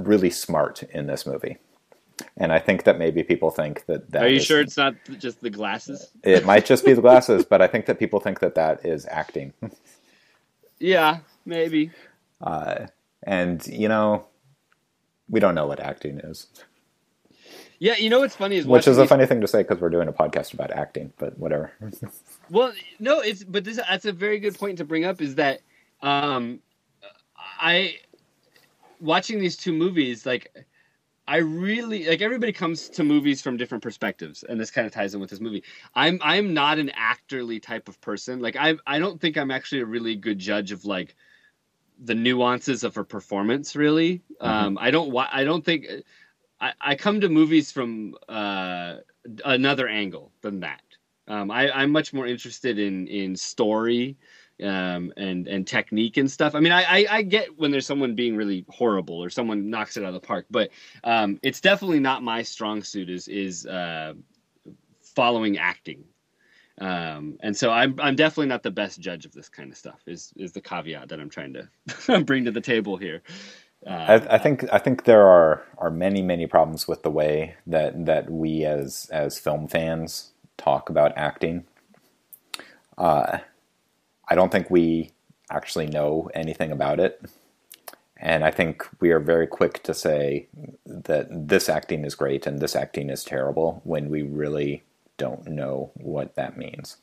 [0.06, 1.58] really smart in this movie.
[2.36, 4.24] And I think that maybe people think that that.
[4.24, 6.12] Are you is, sure it's not just the glasses?
[6.24, 9.06] It might just be the glasses, but I think that people think that that is
[9.10, 9.54] acting.
[10.80, 11.92] yeah, maybe.
[12.42, 12.88] Uh,
[13.24, 14.26] and you know,
[15.30, 16.48] we don't know what acting is.
[17.80, 19.90] Yeah, you know what's funny is which is a funny thing to say because we're
[19.90, 21.72] doing a podcast about acting, but whatever.
[22.50, 25.22] well, no, it's but this that's a very good point to bring up.
[25.22, 25.62] Is that
[26.02, 26.60] um,
[27.38, 27.96] I
[29.00, 30.68] watching these two movies, like
[31.28, 35.14] I really like everybody comes to movies from different perspectives, and this kind of ties
[35.14, 35.64] in with this movie.
[35.94, 38.40] I'm I'm not an actorly type of person.
[38.40, 41.16] Like I I don't think I'm actually a really good judge of like
[42.04, 43.76] the nuances of a performance.
[43.76, 44.48] Really, mm-hmm.
[44.48, 45.86] um, I don't I don't think
[46.60, 48.96] I, I come to movies from uh,
[49.46, 50.82] another angle than that.
[51.28, 54.18] Um, I, I'm much more interested in in story
[54.64, 56.56] um, and and technique and stuff.
[56.56, 59.98] I mean, I, I, I get when there's someone being really horrible or someone knocks
[59.98, 60.70] it out of the park, but
[61.04, 63.10] um, it's definitely not my strong suit.
[63.10, 64.14] Is is uh,
[65.02, 66.04] following acting,
[66.80, 70.02] um, and so I'm I'm definitely not the best judge of this kind of stuff.
[70.08, 73.22] Is is the caveat that I'm trying to bring to the table here.
[73.88, 77.56] Uh, I, I, think I think there are are many many problems with the way
[77.66, 81.66] that that we as as film fans talk about acting.
[82.98, 83.40] Uh,
[84.30, 85.12] I don't think we
[85.50, 87.22] actually know anything about it.
[88.18, 90.48] And I think we are very quick to say
[90.86, 94.84] that this acting is great and this acting is terrible when we really
[95.18, 96.98] don't know what that means.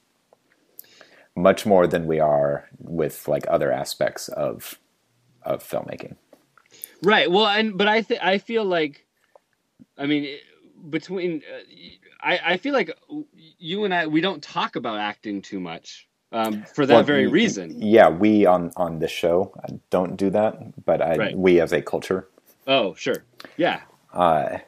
[1.35, 4.79] Much more than we are with like other aspects of
[5.43, 6.17] of filmmaking.
[7.03, 7.31] Right.
[7.31, 9.07] Well, and but I think I feel like,
[9.99, 10.39] I mean,
[10.91, 11.63] between uh,
[12.21, 12.91] I I feel like
[13.59, 17.27] you and I we don't talk about acting too much um, for that well, very
[17.27, 17.75] reason.
[17.81, 19.53] Yeah, we on on this show
[19.91, 21.39] don't do that, but I, right.
[21.39, 22.29] we as a culture.
[22.67, 23.25] Oh, sure.
[23.57, 23.83] Yeah.
[24.13, 24.59] Uh,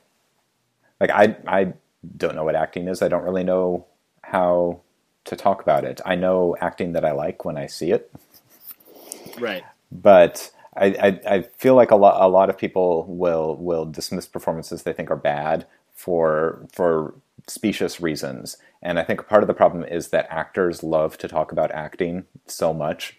[1.01, 1.73] like I I
[2.17, 3.03] don't know what acting is.
[3.03, 3.87] I don't really know
[4.23, 4.81] how
[5.25, 6.01] to talk about it.
[6.07, 8.11] I know acting that I like when I see it.
[9.39, 9.65] Right.
[9.91, 14.27] But I, I, I feel like a lot a lot of people will will dismiss
[14.27, 17.15] performances they think are bad for for
[17.49, 18.57] specious reasons.
[18.83, 22.25] And I think part of the problem is that actors love to talk about acting
[22.47, 23.19] so much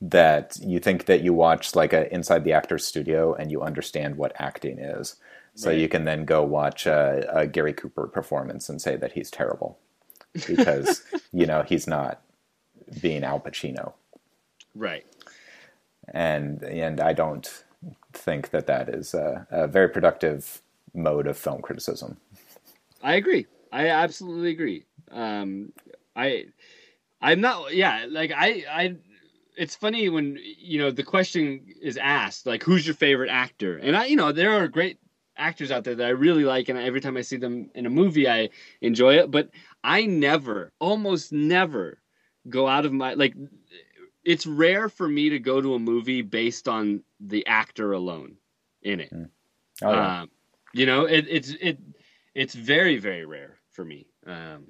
[0.00, 4.16] that you think that you watch like a inside the actor's studio and you understand
[4.16, 5.16] what acting is.
[5.54, 5.78] So right.
[5.78, 9.78] you can then go watch a, a Gary Cooper performance and say that he's terrible
[10.46, 12.22] because you know he's not
[13.00, 13.94] being Al Pacino.
[14.74, 15.04] Right.
[16.14, 17.64] And and I don't
[18.12, 20.62] think that that is a, a very productive
[20.94, 22.18] mode of film criticism.
[23.02, 23.46] I agree.
[23.72, 24.84] I absolutely agree.
[25.10, 25.72] Um,
[26.16, 26.46] I,
[27.20, 27.74] I'm not.
[27.74, 28.96] Yeah, like I, I.
[29.56, 33.96] It's funny when you know the question is asked, like, "Who's your favorite actor?" And
[33.96, 34.98] I, you know, there are great
[35.36, 37.90] actors out there that I really like, and every time I see them in a
[37.90, 39.30] movie, I enjoy it.
[39.30, 39.50] But
[39.82, 41.98] I never, almost never,
[42.48, 43.34] go out of my like.
[44.24, 48.36] It's rare for me to go to a movie based on the actor alone
[48.82, 49.12] in it.
[49.12, 49.28] Mm.
[49.82, 50.20] Oh, yeah.
[50.20, 50.30] um,
[50.74, 51.78] you know, it, it's it
[52.38, 54.06] it's very very rare for me.
[54.26, 54.68] Um,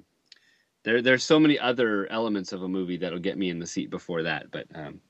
[0.83, 3.89] there there's so many other elements of a movie that'll get me in the seat
[3.89, 4.49] before that.
[4.51, 5.01] But um,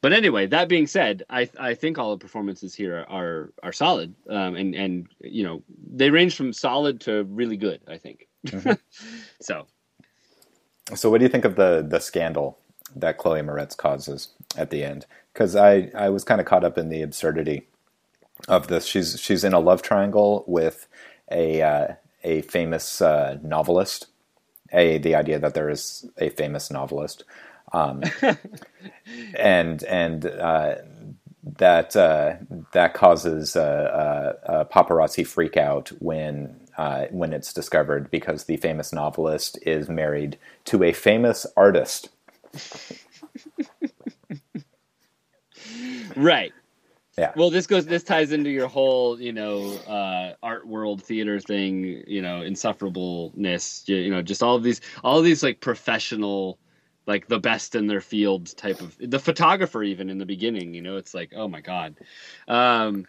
[0.00, 4.14] but anyway, that being said, I I think all the performances here are are solid,
[4.28, 7.80] um, and and you know they range from solid to really good.
[7.88, 8.28] I think.
[8.46, 8.72] Mm-hmm.
[9.40, 9.66] so.
[10.94, 12.58] So, what do you think of the the scandal
[12.94, 15.06] that Chloe Moretz causes at the end?
[15.32, 17.66] Because I I was kind of caught up in the absurdity
[18.48, 18.86] of this.
[18.86, 20.86] She's she's in a love triangle with
[21.30, 24.06] a uh, a famous uh, novelist.
[24.72, 27.24] A the idea that there is a famous novelist,
[27.72, 28.02] um,
[29.34, 30.76] and and uh,
[31.58, 32.34] that uh,
[32.72, 38.56] that causes a, a, a, paparazzi freak out when uh, when it's discovered because the
[38.56, 42.08] famous novelist is married to a famous artist.
[46.16, 46.52] right.
[47.18, 47.32] Yeah.
[47.34, 47.86] Well, this goes.
[47.86, 52.04] This ties into your whole, you know, uh, art world theater thing.
[52.06, 53.88] You know, insufferableness.
[53.88, 56.58] You, you know, just all of these, all of these like professional,
[57.06, 59.82] like the best in their field type of the photographer.
[59.82, 61.96] Even in the beginning, you know, it's like, oh my god.
[62.48, 63.06] Um,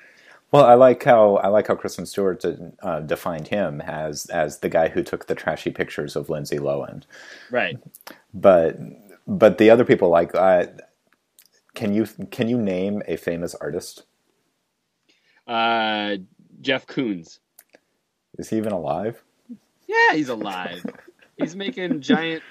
[0.52, 2.46] well, I like how I like how Kristen Stewart
[2.82, 7.04] uh, defined him as as the guy who took the trashy pictures of Lindsay Lohan.
[7.52, 7.78] Right.
[8.34, 8.78] But
[9.28, 10.68] but the other people like uh,
[11.78, 14.04] can you can you name a famous artist?
[15.46, 16.18] Uh,
[16.60, 17.38] Jeff Koons.
[18.40, 19.24] Is he even alive?
[19.88, 20.84] Yeah, he's alive.
[21.38, 22.44] he's making giant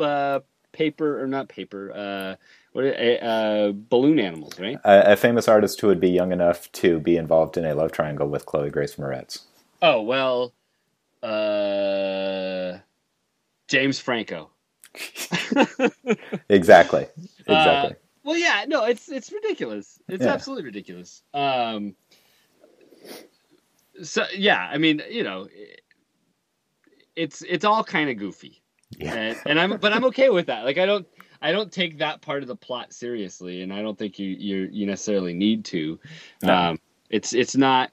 [0.00, 1.92] uh, paper or not paper.
[1.92, 2.36] Uh,
[2.72, 4.78] what uh, balloon animals, right?
[4.84, 7.92] A, a, famous artist who would be young enough to be involved in a love
[7.92, 9.40] triangle with Chloe Grace Moretz.
[9.82, 10.54] Oh well,
[11.22, 12.78] uh,
[13.66, 14.50] James Franco.
[16.48, 17.08] exactly.
[17.48, 17.90] Exactly.
[17.90, 19.98] Uh, well, yeah, no, it's it's ridiculous.
[20.08, 20.32] It's yeah.
[20.32, 21.22] absolutely ridiculous.
[21.34, 21.94] Um,
[24.02, 25.48] so yeah, I mean, you know,
[27.16, 28.62] it's it's all kind of goofy.
[28.98, 29.14] Yeah.
[29.14, 30.64] And, and, I'm but I'm okay with that.
[30.64, 31.06] Like I don't
[31.40, 34.68] I don't take that part of the plot seriously, and I don't think you you
[34.70, 35.98] you necessarily need to.
[36.42, 36.54] No.
[36.54, 36.80] Um,
[37.10, 37.90] it's it's not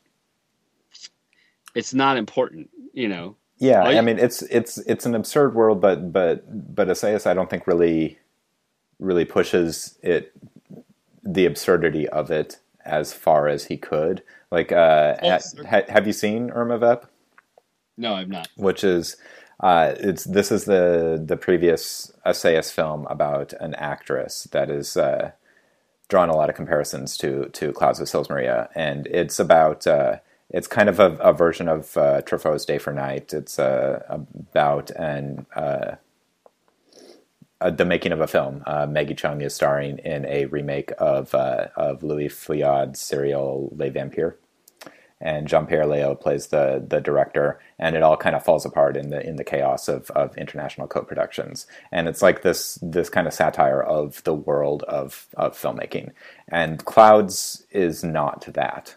[1.75, 3.35] it's not important, you know.
[3.57, 6.43] Yeah, I mean it's it's it's an absurd world, but but
[6.75, 8.17] but Assayas I don't think really
[8.99, 10.31] really pushes it
[11.23, 14.23] the absurdity of it as far as he could.
[14.51, 17.05] Like, uh, ha, ha, have you seen Irma Vep?
[17.97, 18.47] No, I've not.
[18.55, 19.17] Which is,
[19.59, 25.31] uh, it's this is the the previous Assayas film about an actress that is uh,
[26.07, 29.85] drawn a lot of comparisons to to Clouds of Sils Maria, and it's about.
[29.85, 30.17] Uh,
[30.51, 33.33] it's kind of a, a version of uh, Truffaut's Day for Night.
[33.33, 35.45] It's uh, about an
[37.61, 38.63] uh, the making of a film.
[38.65, 43.89] Uh, Maggie Cheung is starring in a remake of uh, of Louis Feuillade serial Les
[43.89, 44.35] Vampires,
[45.19, 47.59] and Jean Pierre Léaud plays the the director.
[47.77, 50.87] And it all kind of falls apart in the in the chaos of of international
[50.87, 51.67] co-productions.
[51.91, 56.11] And it's like this this kind of satire of the world of of filmmaking.
[56.47, 58.95] And Clouds is not that.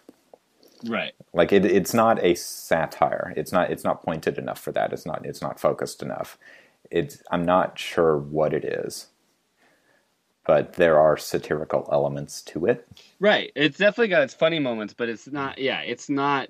[0.84, 1.12] Right.
[1.32, 3.32] Like it, it's not a satire.
[3.36, 3.70] It's not.
[3.70, 4.92] It's not pointed enough for that.
[4.92, 5.24] It's not.
[5.24, 6.38] It's not focused enough
[6.92, 9.08] it's I'm not sure what it is,
[10.46, 12.86] but there are satirical elements to it.
[13.18, 13.50] Right.
[13.56, 15.58] It's definitely got its funny moments, but it's not.
[15.58, 16.48] Yeah, it's not.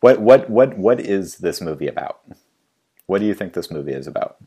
[0.00, 2.20] What what what what is this movie about?
[3.06, 4.38] What do you think this movie is about?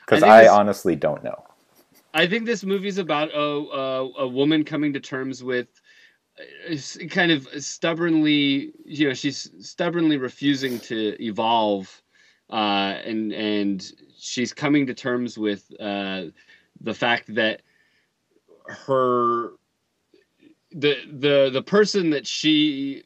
[0.00, 1.44] Because I, I this, honestly don't know.
[2.12, 5.68] I think this movie is about a, a, a woman coming to terms with
[6.68, 6.74] uh,
[7.08, 12.02] kind of stubbornly, you know, she's stubbornly refusing to evolve
[12.50, 16.24] uh, and and she's coming to terms with uh,
[16.80, 17.62] the fact that
[18.68, 19.52] her
[20.72, 23.04] the the the person that she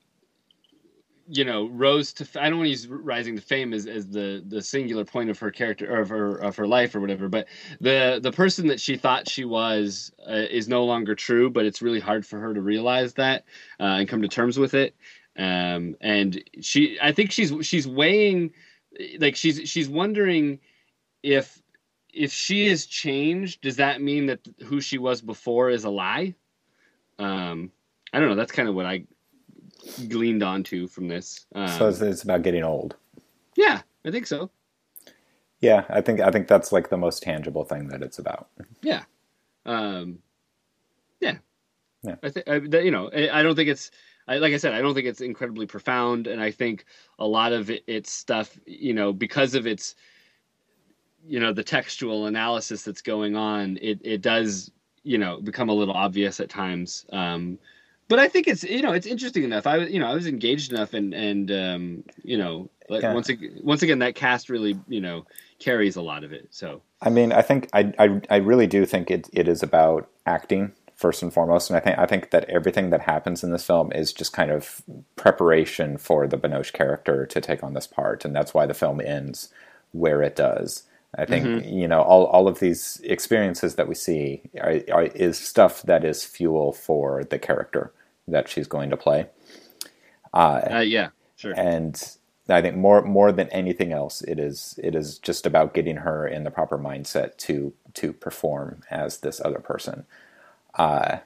[1.27, 4.45] you know rose to i don't want to use rising to fame as, as the
[4.49, 7.47] the singular point of her character or of her of her life or whatever but
[7.81, 11.81] the the person that she thought she was uh, is no longer true but it's
[11.81, 13.45] really hard for her to realize that
[13.81, 14.95] uh, and come to terms with it.
[15.37, 18.53] Um, and she i think she's she's weighing
[19.19, 20.61] like she's she's wondering
[21.23, 21.63] if
[22.13, 26.35] if she is changed, does that mean that who she was before is a lie?
[27.19, 27.73] Um,
[28.13, 28.37] I don't know.
[28.37, 29.05] That's kind of what I
[30.09, 31.47] gleaned onto from this.
[31.55, 32.97] Um, so it's, about getting old.
[33.57, 34.51] Yeah, I think so.
[35.61, 38.49] Yeah, I think I think that's like the most tangible thing that it's about.
[38.83, 39.05] Yeah,
[39.67, 40.19] um,
[41.21, 41.39] yeah,
[42.03, 42.17] yeah.
[42.23, 43.11] I think you know.
[43.13, 43.91] I don't think it's
[44.27, 46.87] I, like I said, I don't think it's incredibly profound, and I think
[47.19, 49.95] a lot of it, its stuff, you know, because of its,
[51.27, 54.71] you know, the textual analysis that's going on, it it does,
[55.03, 57.07] you know, become a little obvious at times.
[57.13, 57.59] Um,
[58.09, 59.67] but I think it's you know it's interesting enough.
[59.67, 63.13] I was you know I was engaged enough and and um, you know Like Yeah.
[63.15, 65.27] once again, once again, that cast really you know
[65.59, 66.49] carries a lot of it.
[66.51, 70.09] So I mean, I think I, I, I really do think it, it is about
[70.27, 73.67] acting first and foremost, and I think I think that everything that happens in this
[73.67, 74.83] film is just kind of
[75.17, 79.01] preparation for the Binoche character to take on this part, and that's why the film
[79.01, 79.49] ends
[79.93, 80.85] where it does.
[81.17, 85.39] I think you know all, all of these experiences that we see are, are, is
[85.39, 87.93] stuff that is fuel for the character
[88.27, 89.27] that she's going to play.
[90.79, 91.55] uh, yeah, sure.
[91.57, 92.17] and
[92.49, 96.27] I think more more than anything else, it is it is just about getting her
[96.27, 100.07] in the proper mindset to to perform as this other person.
[100.79, 101.19] Uh,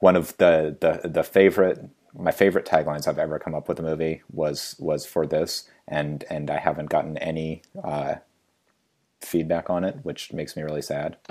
[0.00, 1.80] one of the, the the favorite
[2.14, 6.24] my favorite taglines I've ever come up with a movie was was for this, and
[6.30, 8.16] and I haven't gotten any uh,
[9.22, 11.16] feedback on it, which makes me really sad.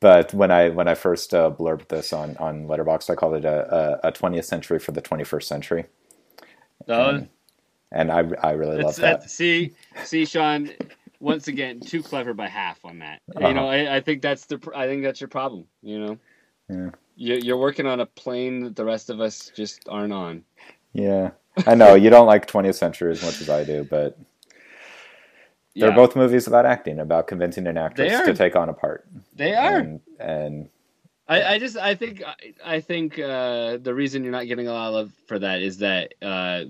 [0.00, 3.44] But when I when I first uh, blurbed this on on Letterboxd, I called it
[3.46, 5.86] a, a, a 20th century for the 21st century,
[6.88, 7.26] Oh,
[7.92, 9.20] and I I really love that.
[9.20, 9.30] that.
[9.30, 10.70] See, see, Sean.
[11.20, 13.20] Once again, too clever by half on that.
[13.36, 13.48] Uh-huh.
[13.48, 14.58] You know, I, I think that's the.
[14.74, 15.66] I think that's your problem.
[15.82, 16.18] You know,
[16.68, 16.90] Yeah.
[17.14, 20.44] you're, you're working on a plane that the rest of us just aren't on.
[20.92, 21.30] Yeah,
[21.66, 24.18] I know you don't like 20th century as much as I do, but
[25.76, 29.06] they're Yeah, both movies about acting, about convincing an actress to take on a part.
[29.36, 29.78] They are.
[29.78, 30.68] and, and
[31.28, 34.72] I, I just I think I, I think uh, the reason you're not getting a
[34.72, 36.64] lot of love for that is that uh,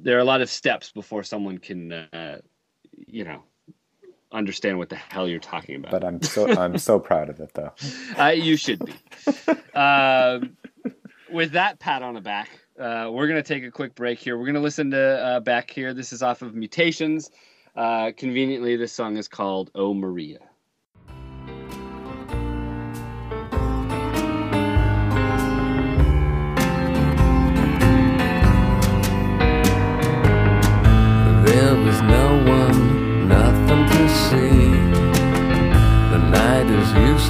[0.00, 2.38] there are a lot of steps before someone can uh,
[3.06, 3.42] you know
[4.32, 5.90] understand what the hell you're talking about.
[5.90, 7.72] but I'm so I'm so proud of it though.
[8.18, 8.94] Uh, you should be.
[9.74, 10.56] um,
[11.30, 14.36] with that pat on the back, uh, we're going to take a quick break here.
[14.36, 15.94] We're going to listen to uh, Beck Here.
[15.94, 17.30] This is off of Mutations.
[17.76, 20.40] Uh, conveniently, this song is called Oh Maria.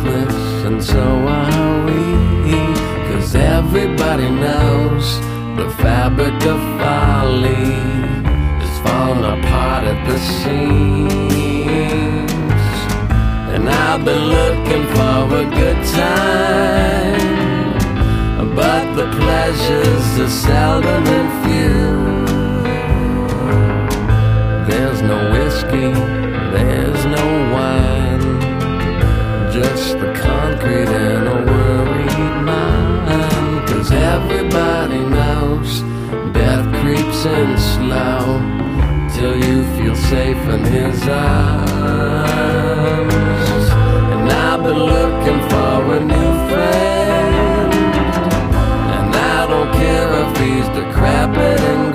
[0.01, 2.01] Is useless, and so are we.
[3.13, 5.21] Cause everybody knows
[5.57, 7.75] the fabric of folly
[8.63, 11.51] is falling apart at the seams.
[13.55, 17.39] And I've been looking for a good time.
[18.55, 22.10] But the pleasures are seldom and few.
[30.61, 33.69] Concrete and a worried mind.
[33.69, 35.81] Cause everybody knows
[36.33, 38.41] death creeps in slow
[39.15, 42.21] till you feel safe in his arms.
[44.13, 47.75] And I've been looking for a new friend,
[48.95, 51.90] and I don't care if he's decrepit and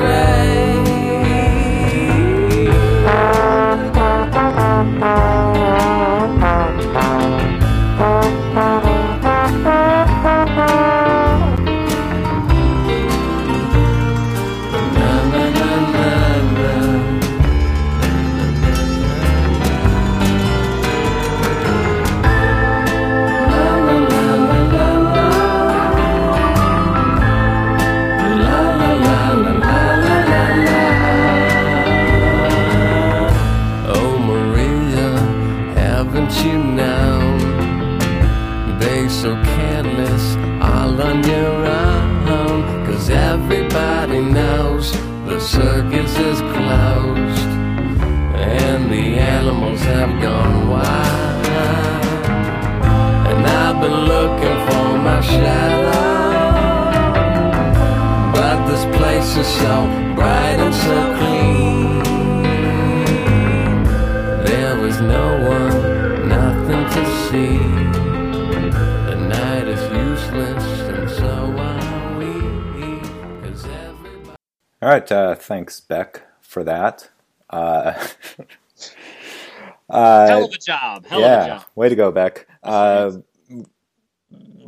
[75.46, 77.10] thanks Beck for that.
[77.50, 77.94] Uh,
[79.90, 81.06] uh, Hell of a job.
[81.06, 81.66] Hell of a yeah, job.
[81.76, 82.48] way to go, Beck.
[82.64, 83.18] Uh,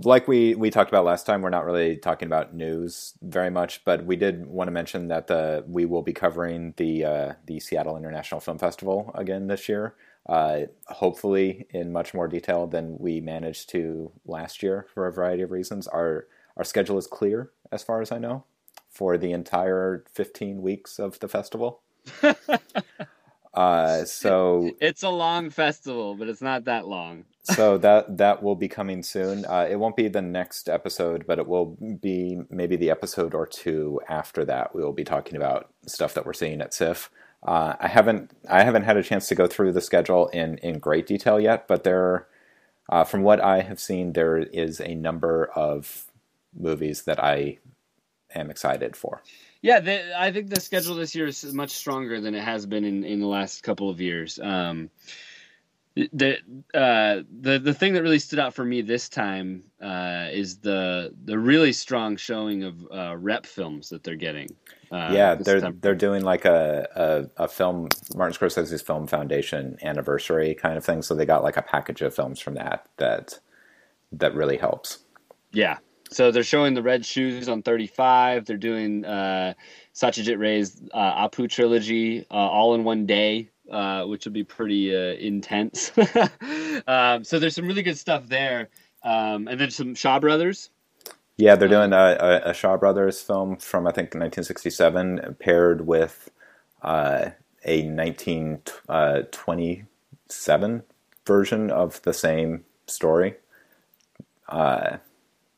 [0.03, 3.83] like we we talked about last time, we're not really talking about news very much,
[3.83, 7.59] but we did want to mention that the we will be covering the uh, the
[7.59, 9.95] Seattle International Film Festival again this year.
[10.27, 15.41] Uh, hopefully, in much more detail than we managed to last year for a variety
[15.41, 15.87] of reasons.
[15.87, 18.43] Our our schedule is clear, as far as I know,
[18.97, 21.81] for the entire 15 weeks of the festival.
[23.53, 27.25] uh, so It's a long festival, but it's not that long.
[27.43, 29.45] so that that will be coming soon.
[29.45, 33.45] Uh, it won't be the next episode, but it will be maybe the episode or
[33.45, 34.73] two after that.
[34.73, 37.11] We will be talking about stuff that we're seeing at SIFF.
[37.43, 40.79] Uh, I haven't I haven't had a chance to go through the schedule in in
[40.79, 42.25] great detail yet, but there,
[42.89, 46.07] uh, from what I have seen, there is a number of
[46.57, 47.59] movies that I
[48.35, 49.23] am excited for.
[49.61, 52.83] Yeah, the, I think the schedule this year is much stronger than it has been
[52.83, 54.39] in, in the last couple of years.
[54.39, 54.89] Um,
[56.13, 56.37] the
[56.73, 61.13] uh, the the thing that really stood out for me this time uh, is the
[61.25, 64.49] the really strong showing of uh, rep films that they're getting.
[64.91, 65.77] Uh, yeah, they're time.
[65.81, 71.01] they're doing like a, a, a film Martin Scorsese's Film Foundation anniversary kind of thing.
[71.01, 73.39] So they got like a package of films from that that
[74.11, 74.99] that really helps.
[75.51, 75.77] Yeah,
[76.09, 78.45] so they're showing the Red Shoes on 35.
[78.45, 79.53] They're doing uh,
[79.93, 84.95] Satyajit Ray's uh, Apu trilogy uh, all in one day uh, which will be pretty
[84.95, 85.91] uh, intense.
[86.87, 88.69] um, so there's some really good stuff there,
[89.03, 90.69] um, and then some Shaw Brothers.
[91.37, 96.31] Yeah, they're doing a, a, Shaw Brothers film from I think 1967, paired with
[96.81, 97.29] uh,
[97.63, 100.81] a 1927 uh,
[101.25, 103.35] version of the same story.
[104.49, 104.97] Uh,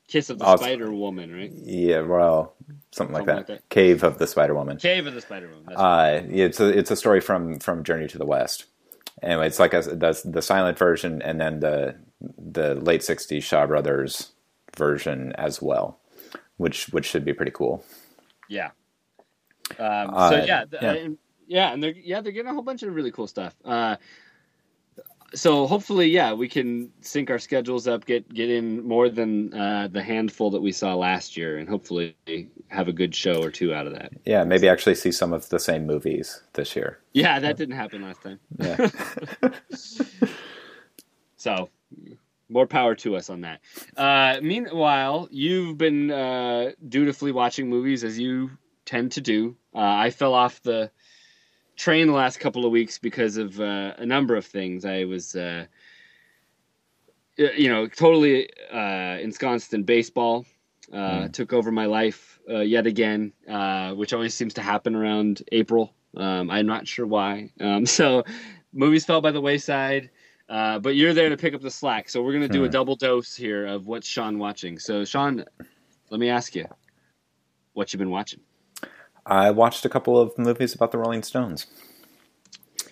[0.10, 1.52] Kiss of the also, Spider Woman, right?
[1.54, 2.56] Yeah, well,
[2.92, 3.36] something, like, something that.
[3.36, 3.70] like, that.
[3.70, 4.78] Cave of the Spider Woman.
[4.78, 5.76] Cave of the Spider Woman.
[5.76, 8.66] Uh, it's a it's a story from from Journey to the West.
[9.22, 13.68] Anyway, it's like a, the the silent version, and then the the late '60s Shaw
[13.68, 14.32] Brothers
[14.76, 16.00] version as well,
[16.58, 17.86] which which should be pretty cool.
[18.50, 18.72] Yeah.
[19.78, 21.08] Um, uh, so yeah, yeah.
[21.48, 23.56] yeah, and they're yeah they're getting a whole bunch of really cool stuff.
[23.64, 23.98] Uh,
[25.34, 29.88] so hopefully, yeah, we can sync our schedules up, get get in more than uh,
[29.92, 32.16] the handful that we saw last year, and hopefully
[32.68, 34.12] have a good show or two out of that.
[34.26, 37.00] Yeah, maybe actually see some of the same movies this year.
[37.14, 38.40] Yeah, that didn't happen last time.
[38.58, 38.90] Yeah.
[41.36, 41.70] so
[42.50, 43.62] more power to us on that.
[43.96, 48.52] Uh, meanwhile, you've been uh, dutifully watching movies as you
[48.86, 49.56] tend to do.
[49.74, 50.90] Uh, I fell off the
[51.80, 54.84] train the last couple of weeks because of uh, a number of things.
[54.84, 55.66] I was, uh,
[57.38, 60.46] you know, totally uh, ensconced in baseball.
[60.94, 61.32] Mm.
[61.32, 65.94] Took over my life uh, yet again, uh, which always seems to happen around April.
[66.18, 67.52] Um, I'm not sure why.
[67.62, 68.24] Um, so,
[68.74, 70.10] movies fell by the wayside.
[70.48, 72.10] but you're there to pick up the slack.
[72.10, 72.72] So we're gonna do a hmm.
[72.72, 74.80] double dose here of what's Sean watching.
[74.80, 75.46] So Sean,
[76.10, 76.66] let me ask you,
[77.74, 78.42] what you been watching?
[79.26, 81.68] I watched a couple of movies about the Rolling Stones.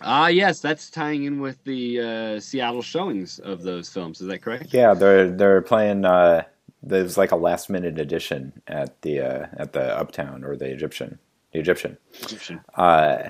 [0.01, 4.21] Ah, uh, yes, that's tying in with the uh, Seattle showings of those films.
[4.21, 4.73] Is that correct?
[4.73, 6.05] Yeah, they're they're playing.
[6.05, 6.43] Uh,
[6.83, 11.17] there's like a last minute edition at the uh, at the Uptown or the Egyptian,
[11.51, 11.97] the Egyptian.
[12.21, 12.61] Egyptian.
[12.75, 13.29] Uh,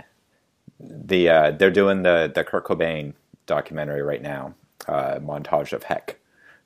[0.79, 3.13] the uh, they're doing the the Kurt Cobain
[3.45, 4.53] documentary right now,
[4.87, 6.19] uh, montage of Heck,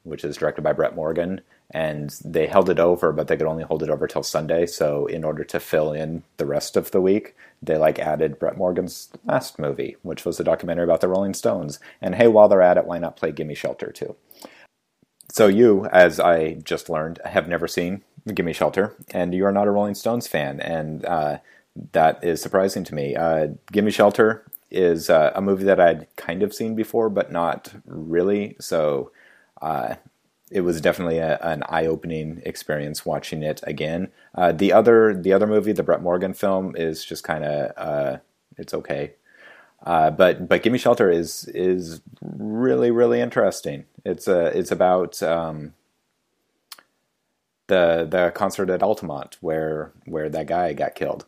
[0.03, 1.41] which is directed by Brett Morgen,
[1.71, 4.65] and they held it over, but they could only hold it over till Sunday.
[4.65, 8.57] So in order to fill in the rest of the week, they like added Brett
[8.57, 11.79] Morgen's last movie, which was a documentary about the Rolling Stones.
[12.01, 14.15] And hey, while they're at it, why not play Gimme Shelter too?
[15.31, 18.03] So you, as I just learned, have never seen
[18.33, 21.37] Gimme Shelter, and you are not a Rolling Stones fan, and uh,
[21.93, 23.15] that is surprising to me.
[23.15, 27.73] Uh, Gimme Shelter is uh, a movie that I'd kind of seen before, but not
[27.85, 28.57] really.
[28.59, 29.11] So
[29.61, 29.95] uh,
[30.51, 34.11] it was definitely a, an eye-opening experience watching it again.
[34.35, 38.17] Uh, the other the other movie, the Brett Morgen film, is just kind of uh,
[38.57, 39.13] it's okay.
[39.83, 43.85] Uh, but but Gimme Shelter is is really really interesting.
[44.05, 45.73] It's a uh, it's about um,
[47.67, 51.25] the the concert at Altamont where where that guy got killed.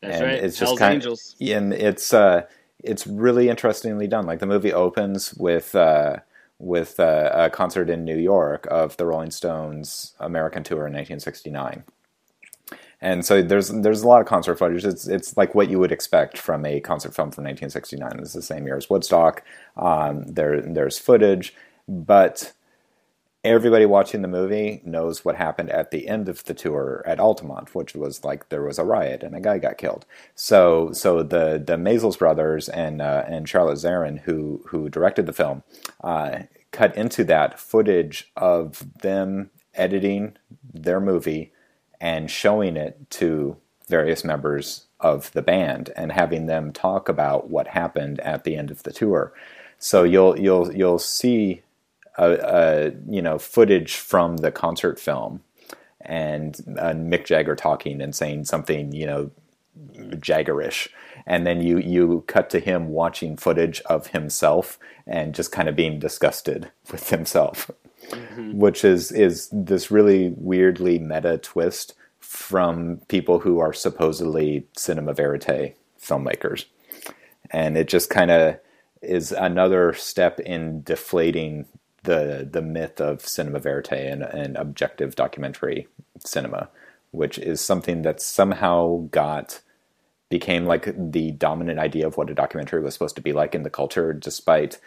[0.00, 0.44] That's and right.
[0.44, 1.36] It's just Hell's kind Angels.
[1.40, 2.46] Of, and it's uh,
[2.82, 4.26] it's really interestingly done.
[4.26, 6.16] Like the movie opens with uh,
[6.60, 11.84] with a, a, concert in New York of the Rolling Stones American tour in 1969.
[13.00, 14.84] And so there's there's a lot of concert footage.
[14.84, 18.20] It's it's like what you would expect from a concert film from 1969.
[18.20, 19.42] It's the same year as Woodstock.
[19.78, 21.54] Um, there there's footage,
[21.88, 22.52] but
[23.42, 27.74] everybody watching the movie knows what happened at the end of the tour at Altamont,
[27.74, 30.04] which was like there was a riot and a guy got killed.
[30.34, 35.32] So so the the Maysles brothers and uh, and Charlotte Zwerin, who who directed the
[35.32, 35.62] film,
[36.04, 40.36] uh, cut into that footage of them editing
[40.72, 41.52] their movie
[42.00, 43.56] and showing it to
[43.88, 48.70] various members of the band and having them talk about what happened at the end
[48.70, 49.32] of the tour.
[49.78, 51.62] So you'll you'll you'll see
[52.24, 55.42] a, you know footage from the concert film
[56.00, 59.30] and uh, Mick Jagger talking and saying something you know
[59.96, 60.88] Jaggerish,
[61.26, 65.76] and then you you cut to him watching footage of himself and just kind of
[65.76, 67.70] being disgusted with himself,
[68.08, 68.58] mm-hmm.
[68.58, 75.74] which is is this really weirdly meta twist from people who are supposedly cinema verite
[76.00, 76.66] filmmakers,
[77.50, 78.58] and it just kind of
[79.02, 81.66] is another step in deflating
[82.04, 85.88] the the myth of cinema verite and, and objective documentary
[86.24, 86.68] cinema,
[87.10, 89.60] which is something that somehow got
[90.28, 93.64] became like the dominant idea of what a documentary was supposed to be like in
[93.64, 94.78] the culture, despite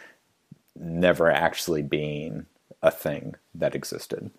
[0.74, 2.46] never actually being
[2.82, 4.30] a thing that existed.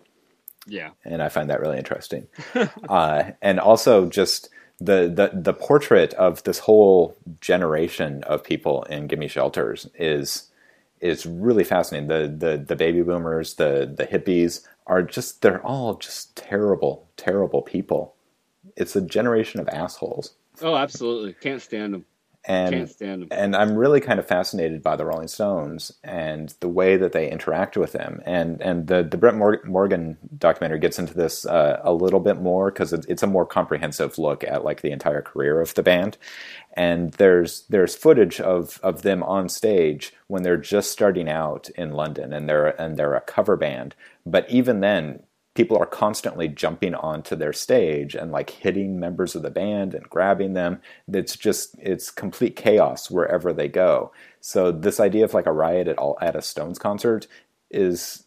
[0.66, 2.26] Yeah, and I find that really interesting.
[2.88, 9.06] uh, and also just the, the the portrait of this whole generation of people in
[9.06, 10.50] Gimme Shelters is
[11.00, 12.08] is really fascinating.
[12.08, 17.62] The the the baby boomers, the the hippies are just they're all just terrible, terrible
[17.62, 18.14] people.
[18.76, 20.34] It's a generation of assholes.
[20.62, 21.34] Oh, absolutely.
[21.34, 22.04] Can't stand them.
[22.48, 23.28] And, Can't stand them.
[23.32, 27.28] And I'm really kind of fascinated by the Rolling Stones and the way that they
[27.28, 28.22] interact with them.
[28.24, 32.70] And and the the Brett Morgen documentary gets into this uh, a little bit more
[32.70, 36.18] because it's a more comprehensive look at like the entire career of the band.
[36.76, 41.92] And there's there's footage of of them on stage when they're just starting out in
[41.92, 43.94] London and they're and they're a cover band.
[44.26, 45.22] But even then,
[45.54, 50.08] people are constantly jumping onto their stage and like hitting members of the band and
[50.08, 50.80] grabbing them.
[51.12, 54.12] It's just it's complete chaos wherever they go.
[54.40, 57.26] So this idea of like a riot at all at a Stones concert
[57.70, 58.24] is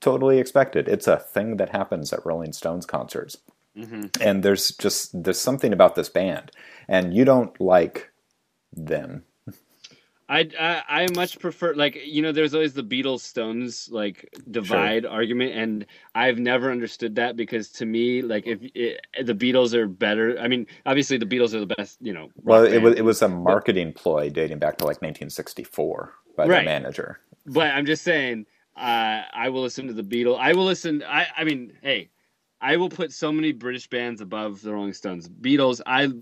[0.00, 0.88] totally expected.
[0.88, 3.36] It's a thing that happens at Rolling Stones concerts.
[3.76, 4.22] Mm-hmm.
[4.22, 6.50] And there's just there's something about this band,
[6.88, 8.10] and you don't like
[8.72, 9.24] them
[10.28, 15.02] I, I, I much prefer like you know there's always the Beatles Stones like divide
[15.02, 15.10] sure.
[15.10, 19.86] argument and I've never understood that because to me like if it, the Beatles are
[19.86, 23.04] better I mean obviously the Beatles are the best you know well it was it
[23.04, 26.60] was a marketing but, ploy dating back to like 1964 by right.
[26.60, 30.64] the manager but I'm just saying uh, I will listen to the Beatles I will
[30.64, 32.08] listen I I mean hey
[32.62, 36.12] I will put so many British bands above the Rolling Stones Beatles I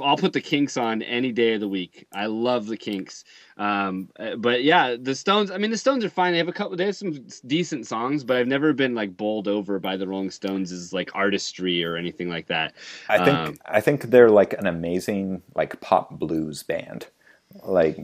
[0.00, 2.06] I'll put the Kinks on any day of the week.
[2.12, 3.24] I love the Kinks.
[3.56, 4.08] Um,
[4.38, 5.50] but yeah, the Stones.
[5.50, 6.32] I mean, the Stones are fine.
[6.32, 6.76] They have a couple.
[6.76, 10.30] They have some decent songs, but I've never been like bowled over by the Rolling
[10.30, 12.74] Stones as like artistry or anything like that.
[13.08, 17.06] I think um, I think they're like an amazing like pop blues band.
[17.64, 17.98] Like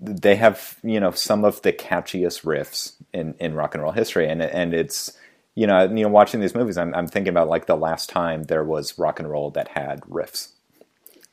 [0.00, 4.28] they have you know some of the catchiest riffs in in rock and roll history,
[4.28, 5.16] and and it's
[5.54, 8.44] you know, you know, watching these movies, I'm, I'm thinking about like the last time
[8.44, 10.52] there was rock and roll that had riffs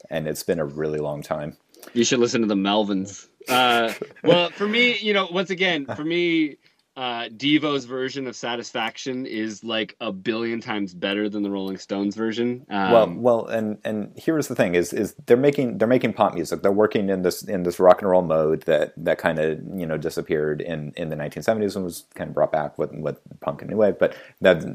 [0.09, 1.57] and it's been a really long time.
[1.93, 3.27] You should listen to the Melvins.
[3.47, 3.93] Uh,
[4.23, 6.57] well, for me, you know, once again, for me,
[6.97, 12.15] uh, Devo's version of Satisfaction is like a billion times better than the Rolling Stones
[12.15, 12.65] version.
[12.71, 16.33] Um, well, well, and and here's the thing: is is they're making they're making pop
[16.33, 16.63] music.
[16.63, 19.85] They're working in this in this rock and roll mode that that kind of you
[19.85, 23.61] know disappeared in in the 1970s and was kind of brought back with with punk
[23.61, 23.99] and new wave.
[23.99, 24.65] But that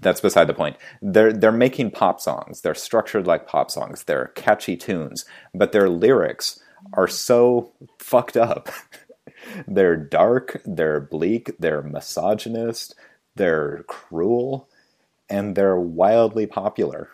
[0.00, 0.76] that's beside the point.
[1.00, 2.60] They're they're making pop songs.
[2.60, 4.02] They're structured like pop songs.
[4.02, 5.24] They're catchy tunes,
[5.54, 6.58] but their lyrics
[6.94, 7.70] are so
[8.00, 8.68] fucked up.
[9.66, 12.94] they're dark, they're bleak, they're misogynist,
[13.36, 14.68] they're cruel,
[15.28, 17.10] and they're wildly popular.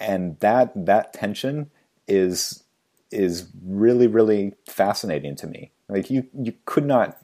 [0.00, 1.70] And that that tension
[2.08, 2.64] is
[3.10, 5.70] is really really fascinating to me.
[5.88, 7.18] Like you you could not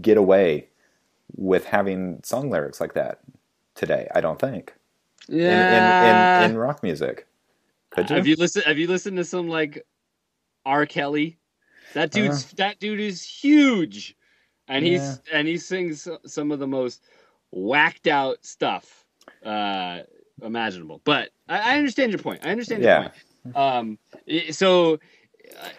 [0.00, 0.68] get away
[1.36, 3.20] with having song lyrics like that
[3.74, 4.08] today.
[4.14, 4.74] I don't think.
[5.28, 6.40] Yeah.
[6.40, 7.26] In, in, in, in rock music.
[7.90, 8.16] Could you?
[8.16, 8.64] Have you listened?
[8.64, 9.86] Have you listened to some like
[10.66, 10.86] R.
[10.86, 11.38] Kelly?
[11.94, 14.16] That dude's uh, that dude is huge,
[14.66, 14.92] and yeah.
[14.92, 17.02] he's and he sings some of the most
[17.50, 19.04] whacked out stuff
[19.44, 20.00] uh,
[20.42, 21.00] imaginable.
[21.04, 22.40] But I, I, understand your point.
[22.44, 23.08] I understand your yeah.
[23.44, 23.56] point.
[23.56, 23.98] Um,
[24.50, 24.98] so.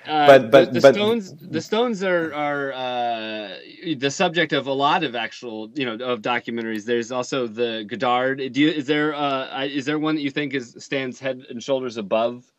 [0.07, 3.55] Uh, but but the, the but, Stones the Stones are are uh,
[3.97, 6.85] the subject of a lot of actual you know of documentaries.
[6.85, 8.51] There's also the Godard.
[8.51, 11.61] Do you, is there uh, is there one that you think is stands head and
[11.61, 12.51] shoulders above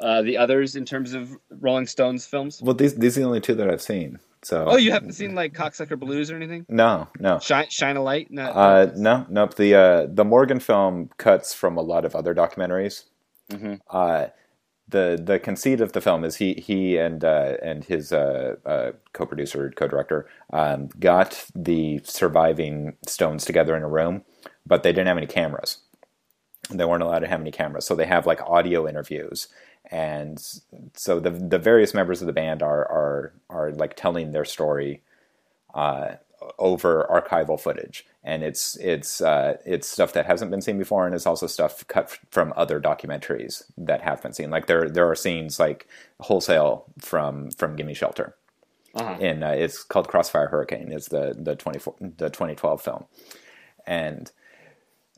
[0.00, 2.60] uh, the others in terms of Rolling Stones films?
[2.62, 4.18] Well, these these are the only two that I've seen.
[4.42, 6.64] So oh, you haven't seen like Cocksucker Blues or anything?
[6.68, 7.38] No, no.
[7.40, 8.30] Shine, Shine a Light?
[8.30, 9.54] No, uh, no, nope.
[9.54, 13.04] The uh, the Morgen film cuts from a lot of other documentaries.
[13.50, 13.74] Mm-hmm.
[13.90, 14.28] Uh,
[14.88, 18.92] the the conceit of the film is he he and uh, and his uh, uh,
[19.12, 24.24] co-producer co-director um, got the surviving Stones together in a room,
[24.66, 25.78] but they didn't have any cameras.
[26.70, 29.48] They weren't allowed to have any cameras, so they have like audio interviews
[29.90, 30.38] and
[30.94, 35.02] so the the various members of the band are are are like telling their story
[35.74, 36.16] uh,
[36.58, 41.14] over archival footage, and it's it's uh, it's stuff that hasn't been seen before, and
[41.14, 44.50] it's also stuff cut from other documentaries that have been seen.
[44.50, 45.86] Like there there are scenes like
[46.20, 48.36] wholesale from from Gimme Shelter,
[48.94, 49.16] Uh-huh.
[49.20, 50.92] in uh, it's called Crossfire Hurricane.
[50.92, 53.04] Is the the twenty the twenty twelve film,
[53.86, 54.30] and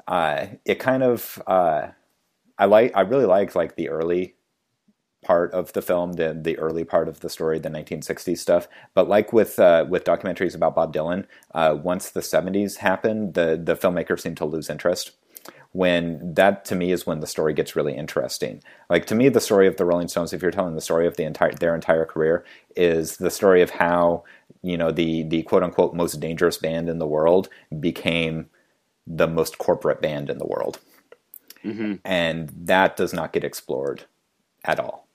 [0.08, 1.88] uh, it kind of uh,
[2.58, 4.34] I like I really liked like the early
[5.22, 8.68] part of the film, the the early part of the story, the 1960s stuff.
[8.94, 13.60] But like with uh, with documentaries about Bob Dylan, uh, once the 70s happened, the
[13.62, 15.12] the filmmakers seemed to lose interest.
[15.72, 18.62] When that to me is when the story gets really interesting.
[18.90, 21.16] Like to me, the story of the Rolling Stones, if you're telling the story of
[21.16, 22.44] the entire their entire career,
[22.76, 24.24] is the story of how
[24.62, 27.48] you know the the quote unquote most dangerous band in the world
[27.80, 28.48] became
[29.06, 30.78] the most corporate band in the world,
[31.62, 34.04] hmm and that does not get explored
[34.64, 35.08] at all.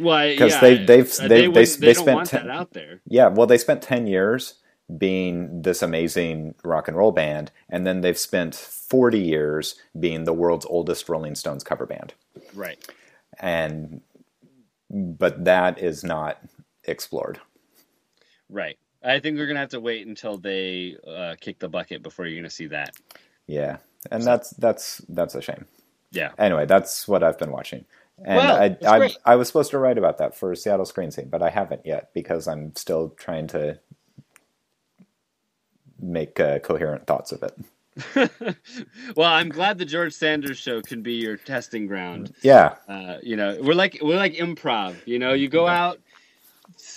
[0.00, 3.00] Well, 'Cause yeah, they- they've- they- they, they- they spent ten- that out there.
[3.06, 4.54] Yeah, well, they spent 10 years
[4.98, 10.32] being this amazing rock and roll band, and then they've spent 40 years being the
[10.32, 12.14] world's oldest Rolling Stones cover band.
[12.54, 12.78] Right.
[13.40, 14.00] And
[14.90, 16.38] but that is not
[16.84, 17.40] explored.
[18.48, 18.78] Right.
[19.02, 22.38] I think we're gonna have to wait until they uh, kick the bucket before you're
[22.40, 22.94] gonna see that.
[23.46, 23.78] Yeah.
[24.10, 25.66] And that's that's that's a shame.
[26.10, 26.32] Yeah.
[26.38, 27.86] Anyway, that's what I've been watching.
[28.18, 29.10] And Well, I, I.
[29.24, 32.10] I was supposed to write about that for Seattle Screen Scene, but I haven't yet
[32.14, 33.78] because I'm still trying to
[36.00, 37.56] make uh, coherent thoughts of it.
[39.16, 42.34] well, I'm glad the George Sanders show can be your testing ground.
[42.42, 44.96] Yeah, Uh, you know, we're like we're like improv.
[45.06, 46.00] You know, you go out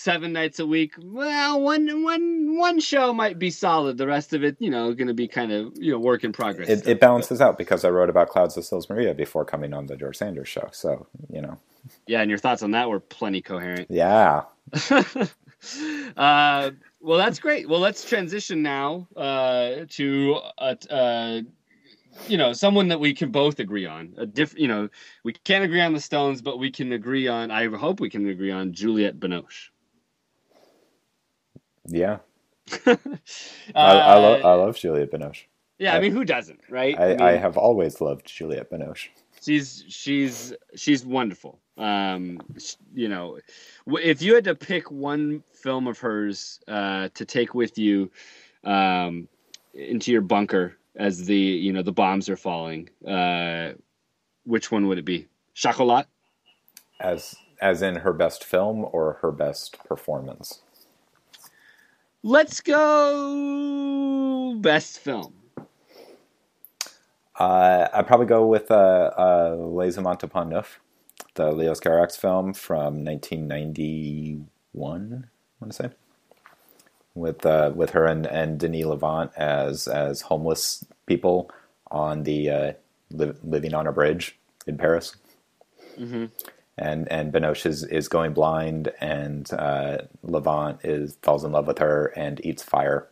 [0.07, 0.93] seven nights a week.
[1.03, 3.97] Well, one one one show might be solid.
[3.97, 6.31] The rest of it, you know, going to be kind of you know work in
[6.31, 6.69] progress.
[6.69, 9.87] it, it balances out because I wrote about Clouds of Sils Maria before coming on
[9.87, 10.69] the George Sanders show.
[10.71, 11.57] So, you know,
[12.07, 13.87] yeah, and your thoughts on that were plenty coherent.
[13.89, 14.43] yeah.
[16.17, 17.67] uh, well, that's great.
[17.67, 21.41] Well, let's transition now uh, to uh, uh,
[22.29, 24.13] you know someone that we can both agree on.
[24.15, 24.87] A diff, you know,
[25.25, 27.51] we can't agree on the Stones, but we can agree on.
[27.51, 29.67] I hope we can agree on Juliette Binoche.
[31.87, 32.17] Yeah.
[32.85, 32.97] I,
[33.75, 35.43] I, lo- I Uh, love Juliette Binoche.
[35.79, 36.99] yeah, I mean, who doesn't, right?
[36.99, 39.07] I, mean, I have always loved Juliette Binoche.
[39.41, 41.59] she's she's she's wonderful.
[41.77, 43.39] Um, sh- you know,
[43.87, 48.11] if you had to pick one film of hers uh, to take with you
[48.63, 49.27] um,
[49.73, 53.73] into your bunker as the you know the bombs are falling, uh,
[54.45, 55.27] which one would it be?
[55.53, 56.07] Chocolat.
[56.99, 60.61] As as in her best film or her best performance.
[62.27, 65.33] Let's go best film.
[67.39, 70.81] Uh, I'd probably go with uh, uh, Les Amants de Pont Neuf,
[71.35, 75.27] the Leos Carax film from 1991, I
[75.61, 75.89] want to say,
[77.15, 81.49] with uh, with her and, and Denis Lavant as as homeless people
[81.89, 82.73] on the uh,
[83.09, 85.15] li- living on a bridge in Paris,
[85.97, 86.25] hmm
[86.77, 91.79] and and Binoche is, is going blind, and uh, Lavant is falls in love with
[91.79, 93.07] her and eats fire.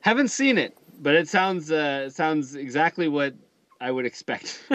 [0.00, 3.34] Haven't seen it, but it sounds uh, it sounds exactly what
[3.80, 4.62] I would expect.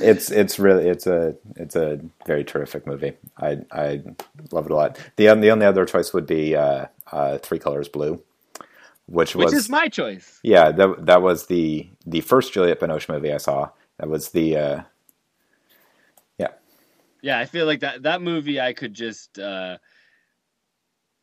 [0.00, 3.14] it's it's really it's a it's a very terrific movie.
[3.38, 4.02] I I
[4.52, 4.98] love it a lot.
[5.16, 8.22] The on- the only other choice would be uh, uh, Three Colors Blue,
[9.06, 10.42] which was Which is my choice.
[10.42, 13.70] yeah that that was the the first Juliette Binoche movie I saw.
[13.98, 14.82] That was the uh,
[17.22, 19.78] Yeah, I feel like that that movie I could just uh,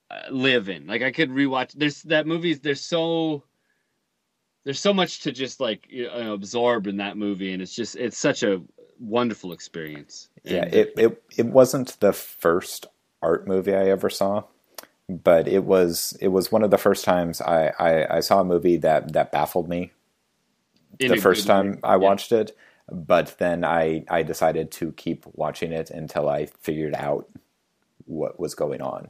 [0.10, 0.88] uh, live in.
[0.88, 1.74] Like I could rewatch.
[1.74, 2.60] There's that movies.
[2.60, 3.44] There's so
[4.64, 7.96] there's so much to just like you know, absorb in that movie, and it's just
[7.96, 8.62] it's such a
[9.00, 10.30] wonderful experience.
[10.44, 12.86] yeah And- it it it wasn't the first
[13.22, 14.44] art movie I ever saw.
[15.10, 18.44] But it was it was one of the first times I, I, I saw a
[18.44, 19.94] movie that, that baffled me
[21.00, 21.72] the first good way.
[21.72, 21.96] time I Yeah.
[21.96, 22.58] watched it,
[22.92, 27.28] but then I I decided to keep watching it until I figured out
[28.06, 29.10] what was going on,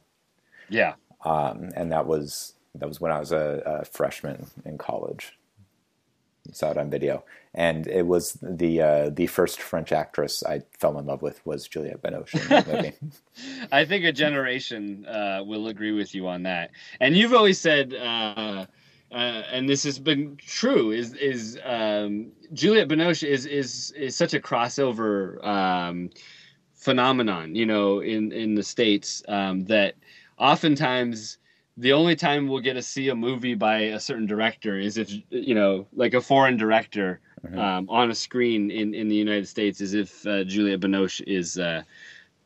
[0.69, 5.33] Yeah, um, and that was that was when I was a, a freshman in college.
[6.53, 10.97] Saw it on video, and it was the uh, the first French actress I fell
[10.97, 12.93] in love with was Juliette Binoche in that movie.
[13.71, 16.71] I think a generation uh, will agree with you on that.
[17.01, 18.65] And you've always said, uh,
[19.11, 24.33] uh, and this has been true, is is um, Juliette Binoche is is is such
[24.33, 26.09] a crossover um,
[26.73, 29.95] phenomenon, you know, in in the states um, that
[30.37, 31.37] oftentimes
[31.77, 35.11] the only time we'll get to see a movie by a certain director is if
[35.29, 37.59] you know, like a foreign director Mhm.
[37.59, 41.57] um, on a screen in in the United States, is if uh, Juliette Binoche is
[41.59, 41.83] uh,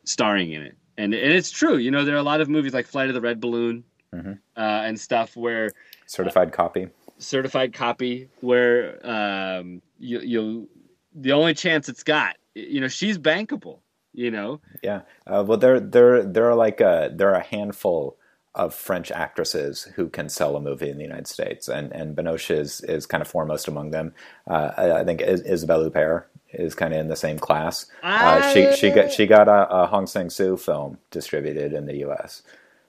[0.03, 1.77] starring in it and and it's true.
[1.77, 3.83] You know, there are a lot of movies like Flight of the Red Balloon
[4.13, 4.37] Mhm.
[4.57, 5.71] uh, and stuff where
[6.11, 6.89] Certified copy.
[7.19, 10.69] certified copy where um, you you
[11.15, 12.35] the only chance it's got.
[12.55, 13.79] You know, she's bankable.
[14.13, 15.01] You know, Yeah.
[15.25, 18.17] Uh, well, there, there, there are like a, there are a handful
[18.53, 22.51] of French actresses who can sell a movie in the United States, and and Binoche
[22.51, 24.13] is is kind of foremost among them.
[24.45, 27.85] Uh, I, I think Is- Isabelle Huppert is kind of in the same class.
[28.03, 31.99] Uh, she she got she got a, a Hong Sang Soo film distributed in the
[31.99, 32.43] U.S.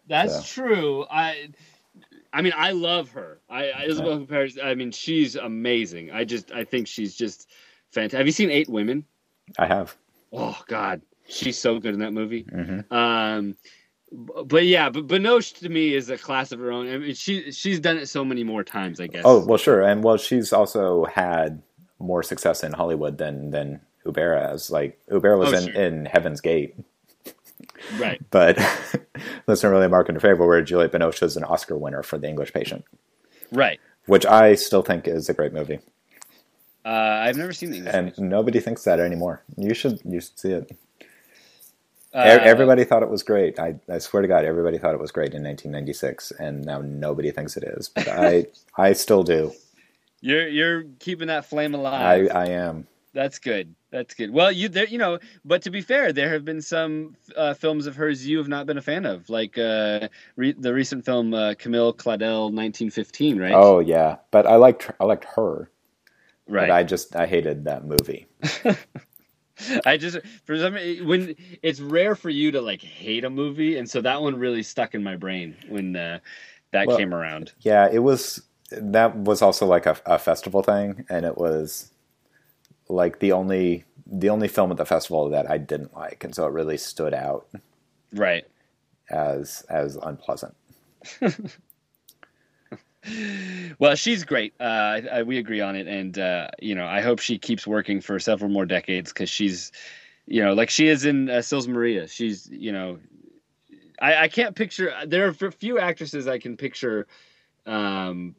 [0.08, 0.42] That's So.
[0.64, 1.06] true.
[1.08, 1.50] I,
[2.32, 3.40] I mean, I love her.
[3.50, 4.62] I, I Isabelle Huppert.
[4.62, 6.10] I mean, she's amazing.
[6.12, 7.48] I just, I think she's just
[7.90, 8.18] fantastic.
[8.18, 9.04] Have you seen Eight Women?
[9.58, 9.94] I have.
[10.32, 12.46] Oh God, she's so good in that movie.
[12.50, 13.56] hmm Um,
[14.44, 16.88] but yeah, but Binoche to me is a class of her own.
[16.88, 19.00] I mean, she she's done it so many more times.
[19.00, 19.22] I guess.
[19.24, 21.62] Oh well, sure, and well, she's also had
[21.98, 24.70] more success in Hollywood than than Huppert has.
[24.70, 25.82] Like Huppert was Oh, in, sure.
[25.82, 26.74] in Heaven's Gate,
[27.98, 28.20] right.
[28.30, 28.56] but
[29.46, 30.46] that's not really a mark in her favor.
[30.46, 32.84] Where Juliette Binoche is an Oscar winner for The English Patient,
[33.50, 33.80] Right.
[34.06, 35.80] which I still think is a great movie,
[36.84, 37.94] Uh, I've never seen the English.
[37.94, 39.42] and nobody thinks that anymore.
[39.56, 40.72] You should you should see it.
[42.14, 43.58] Uh, everybody thought it was great.
[43.58, 47.30] I, I swear to God, everybody thought it was great in 1996, and now nobody
[47.30, 47.88] thinks it is.
[47.88, 49.52] But I I still do.
[50.20, 52.28] You're you're keeping that flame alive.
[52.32, 52.86] I I am.
[53.14, 53.74] That's good.
[53.90, 54.30] That's good.
[54.32, 57.86] Well, you there, you know, but to be fair, there have been some uh, films
[57.86, 61.34] of hers you have not been a fan of, like uh, re- the recent film
[61.34, 63.52] uh, Camille Claudel, 1915, right?
[63.52, 65.70] Oh yeah, but I liked I liked her.
[66.48, 66.68] right.
[66.68, 68.26] But I just I hated that movie.
[69.84, 70.74] I just for some
[71.06, 74.62] when it's rare for you to like hate a movie, and so that one really
[74.62, 76.18] stuck in my brain when uh,
[76.72, 77.52] that Well, came around.
[77.62, 78.42] Yeah, it was.
[78.72, 81.91] That was also like a, a festival thing, and it was
[82.88, 86.46] like the only the only film at the festival that I didn't like, and so
[86.46, 87.46] it really stood out
[88.12, 88.44] Right.
[89.10, 90.54] as as unpleasant.
[93.80, 94.54] Well, she's great.
[94.60, 97.66] Uh, I, I, we agree on it, and uh, you know, I hope she keeps
[97.66, 99.72] working for several more decades because she's,
[100.26, 102.06] you know, like she is in uh, Sils Maria.
[102.06, 103.00] She's, you know,
[104.00, 104.94] I, I can't picture.
[105.04, 107.08] There are a few actresses I can picture,
[107.66, 108.36] um,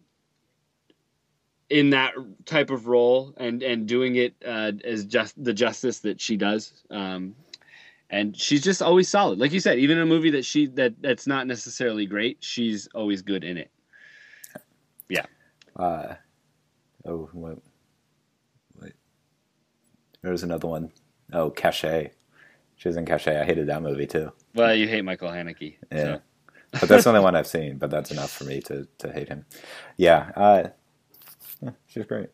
[1.74, 2.14] in that
[2.46, 6.72] type of role and and doing it uh, as just the justice that she does.
[6.92, 7.36] Um,
[8.12, 9.80] and she's just always solid, like you said.
[9.80, 13.58] Even in a movie that she that that's not necessarily great, she's always good in
[13.58, 13.72] it.
[15.10, 15.26] Yeah.
[15.76, 16.14] Uh,
[17.06, 17.58] oh, what?
[18.80, 18.94] Wait,
[20.22, 20.92] there was another one.
[21.34, 22.12] Oh, Caché.
[22.76, 23.42] She was in Caché.
[23.42, 24.32] I hated that movie too.
[24.54, 25.78] Well, you hate Michael Haneke.
[25.92, 26.04] Yeah.
[26.04, 26.22] So.
[26.80, 27.80] But that's the only one I've seen.
[27.80, 29.48] But that's enough for me to to hate him.
[29.98, 30.68] Yeah, uh,
[31.64, 32.30] yeah, she's great.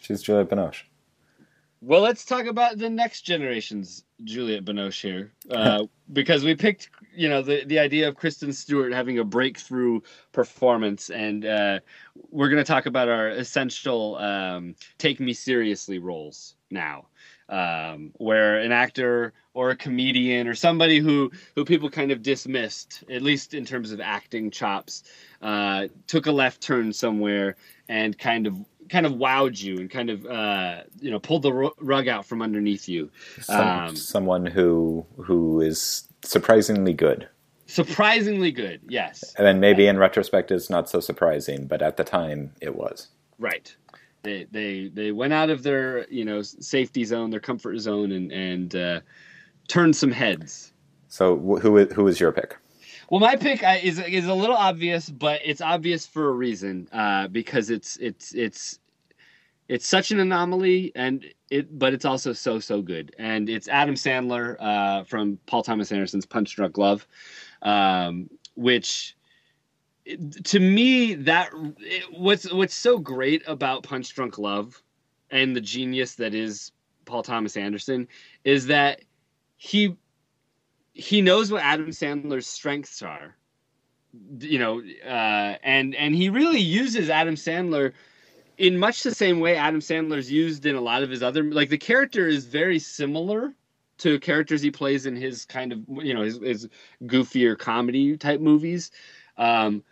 [0.00, 0.84] She's Juliette Binoche.
[1.82, 5.84] Well, let's talk about the next generation's Juliette Binoche here, uh,
[6.14, 10.00] because we picked, you know, the the idea of Kristen Stewart having a breakthrough
[10.32, 11.80] performance, and uh,
[12.30, 17.08] we're going to talk about our essential um, "take me seriously" roles now,
[17.50, 23.04] um, where an actor or a comedian or somebody who who people kind of dismissed,
[23.10, 25.02] at least in terms of acting chops,
[25.42, 27.56] uh, took a left turn somewhere
[27.88, 28.56] and kind of
[28.90, 32.42] kind of wowed you and kind of uh, you know pulled the rug out from
[32.42, 33.10] underneath you.
[33.40, 37.28] Some, Um, someone who who is surprisingly good.
[37.66, 42.04] Surprisingly good, yes, And then maybe in retrospect it's not so surprising, but at the
[42.04, 43.08] time it was.
[43.38, 43.74] right.
[44.22, 48.32] They they they went out of their you know safety zone, their comfort zone, and
[48.32, 49.00] and uh,
[49.68, 50.72] turned some heads.
[51.08, 52.56] So wh- who who is your pick?
[53.14, 56.88] Well, my pick uh, is is a little obvious, but it's obvious for a reason
[56.90, 58.80] uh, because it's it's it's
[59.68, 63.94] it's such an anomaly, and it but it's also so so good, and it's Adam
[63.94, 67.06] Sandler uh, from Paul Thomas Anderson's Punch Drunk Love,
[67.62, 69.16] um, which
[70.42, 74.82] to me that it, what's what's so great about Punch Drunk Love
[75.30, 76.72] and the genius that is
[77.04, 78.08] Paul Thomas Anderson
[78.42, 79.02] is that
[79.56, 79.96] he
[80.94, 83.36] he knows what Adam Sandler's strengths are.
[84.38, 87.92] You know, uh, and and he really uses Adam Sandler
[88.56, 91.68] in much the same way Adam Sandler's used in a lot of his other like
[91.68, 93.52] the character is very similar
[93.98, 96.68] to characters he plays in his kind of you know his, his
[97.02, 98.92] goofier comedy type movies.
[99.36, 99.82] Um,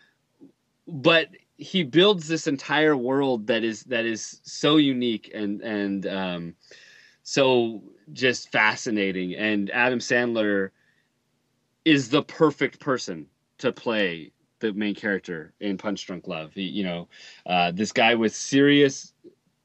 [0.87, 6.55] but he builds this entire world that is that is so unique and and um,
[7.25, 7.83] so
[8.13, 9.35] just fascinating.
[9.35, 10.71] And Adam Sandler
[11.85, 13.27] is the perfect person
[13.59, 16.53] to play the main character in Punch Drunk Love.
[16.55, 17.09] He, you know,
[17.47, 19.13] uh, this guy with serious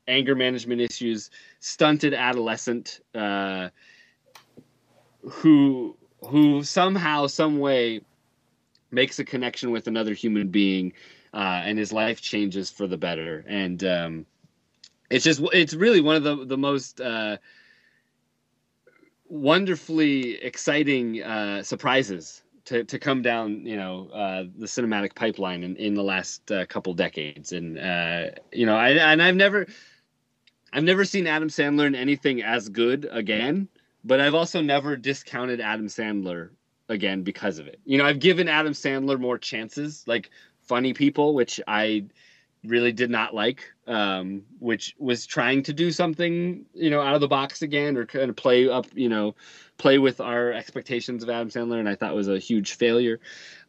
[0.07, 3.69] anger management issues, stunted adolescent, uh,
[5.21, 5.95] who
[6.25, 8.01] who somehow, some way,
[8.91, 10.93] makes a connection with another human being,
[11.33, 13.45] uh, and his life changes for the better.
[13.47, 14.25] And um,
[15.09, 17.37] it's just it's really one of the the most uh,
[19.29, 25.75] wonderfully exciting uh, surprises to, to come down, you know, uh, the cinematic pipeline in,
[25.77, 27.53] in the last uh, couple decades.
[27.53, 29.67] And, uh, you know, I, and I've never,
[30.73, 33.69] I've never seen Adam Sandler in anything as good again,
[34.03, 36.49] but I've also never discounted Adam Sandler
[36.89, 37.79] again because of it.
[37.85, 40.29] You know, I've given Adam Sandler more chances, like
[40.61, 42.05] Funny People, which I
[42.63, 47.21] really did not like, um, which was trying to do something, you know, out of
[47.21, 49.35] the box again or kind of play up, you know,
[49.77, 53.19] play with our expectations of Adam Sandler, and I thought was a huge failure.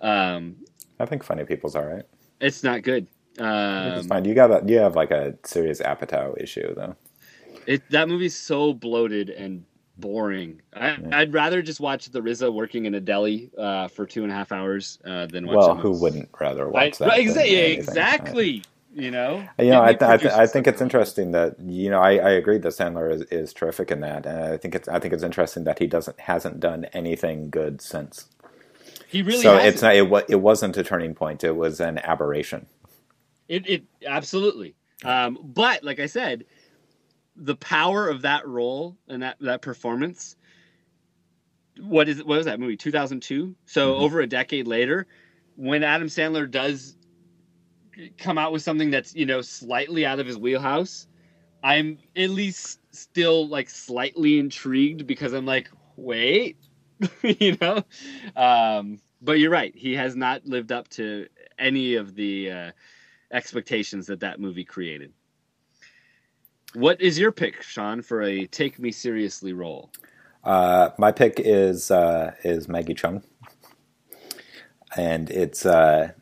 [0.01, 0.57] Um,
[0.99, 2.05] I think Funny People's all right.
[2.41, 3.07] It's not good.
[3.39, 4.25] Um, it's fine.
[4.25, 6.97] You got a, you have like a serious Apatow issue though.
[7.67, 9.65] It that movie's so bloated and
[9.99, 10.61] boring.
[10.75, 14.33] I, would rather just watch the RZA working in a deli uh, for two and
[14.33, 15.57] a half hours uh, than watch.
[15.57, 17.19] Well, who wouldn't rather watch I, that?
[17.19, 18.63] Exa- exactly.
[18.99, 22.01] You know, you know, I, th- I, th- I, think it's interesting that you know
[22.01, 24.99] I, I agree that Sandler is, is terrific in that, and I think it's I
[24.99, 28.27] think it's interesting that he doesn't hasn't done anything good since.
[29.07, 29.73] He really so hasn't.
[29.73, 32.67] it's not it, it wasn't a turning point; it was an aberration.
[33.47, 34.75] It it absolutely,
[35.05, 36.45] um, but like I said,
[37.37, 40.35] the power of that role and that that performance.
[41.81, 42.77] What is what was that movie?
[42.77, 43.55] Two thousand two.
[43.65, 44.03] So mm-hmm.
[44.03, 45.07] over a decade later,
[45.55, 46.97] when Adam Sandler does
[48.19, 51.07] come out with something that's you know slightly out of his wheelhouse,
[51.63, 56.57] I'm at least still like slightly intrigued because I'm like, wait,
[57.23, 57.83] you know.
[58.37, 61.27] Um, but you're right; he has not lived up to
[61.59, 62.71] any of the uh,
[63.33, 65.13] expectations that that movie created.
[66.75, 69.91] What is your pick, Sean, for a take me seriously role?
[70.45, 73.23] Uh, my pick is uh, is Maggie Cheung,
[74.97, 76.13] and it's uh,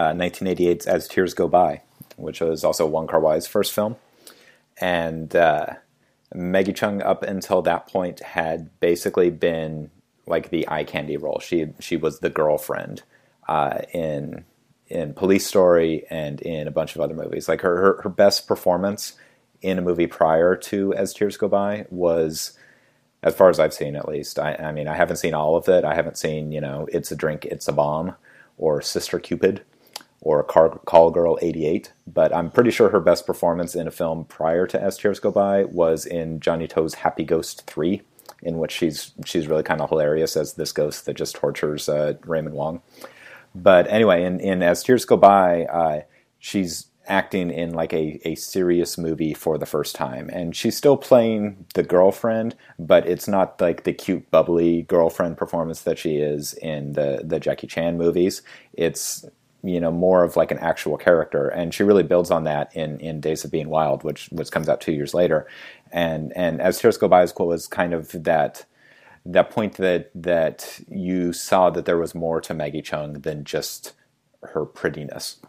[0.00, 1.82] 1988's uh, As Tears Go By,
[2.16, 3.96] which was also Wong Kar Wai's first film.
[4.80, 5.66] And uh,
[6.34, 9.90] Maggie Cheung, up until that point, had basically been
[10.26, 11.40] like the eye candy role.
[11.40, 13.02] She she was the girlfriend
[13.48, 14.44] uh, in
[14.88, 17.48] in Police Story and in a bunch of other movies.
[17.48, 19.14] Like her, her, her best performance
[19.62, 22.52] in a movie prior to As Tears Go By was,
[23.22, 24.38] as far as I've seen at least.
[24.38, 25.84] I, I mean, I haven't seen all of it.
[25.84, 28.14] I haven't seen you know It's a Drink, It's a Bomb,
[28.58, 29.62] or Sister Cupid
[30.24, 34.66] or Call Girl 88, but I'm pretty sure her best performance in a film prior
[34.66, 38.00] to As Tears Go By was in Johnny To's Happy Ghost 3,
[38.42, 42.14] in which she's she's really kind of hilarious as this ghost that just tortures uh,
[42.24, 42.80] Raymond Wong.
[43.54, 46.00] But anyway, in, in As Tears Go By, uh,
[46.38, 50.96] she's acting in like a, a serious movie for the first time and she's still
[50.96, 56.54] playing the girlfriend but it's not like the cute bubbly girlfriend performance that she is
[56.54, 58.40] in the the Jackie Chan movies
[58.72, 59.26] it's
[59.64, 61.48] you know more of like an actual character.
[61.48, 64.68] And she really builds on that in in days of being wild which which comes
[64.68, 65.46] out two years later.
[65.92, 68.66] And and as tears go by is cool is kind of that
[69.26, 73.92] that point that that you saw that there was more to maggie cheung than just
[74.42, 75.40] her prettiness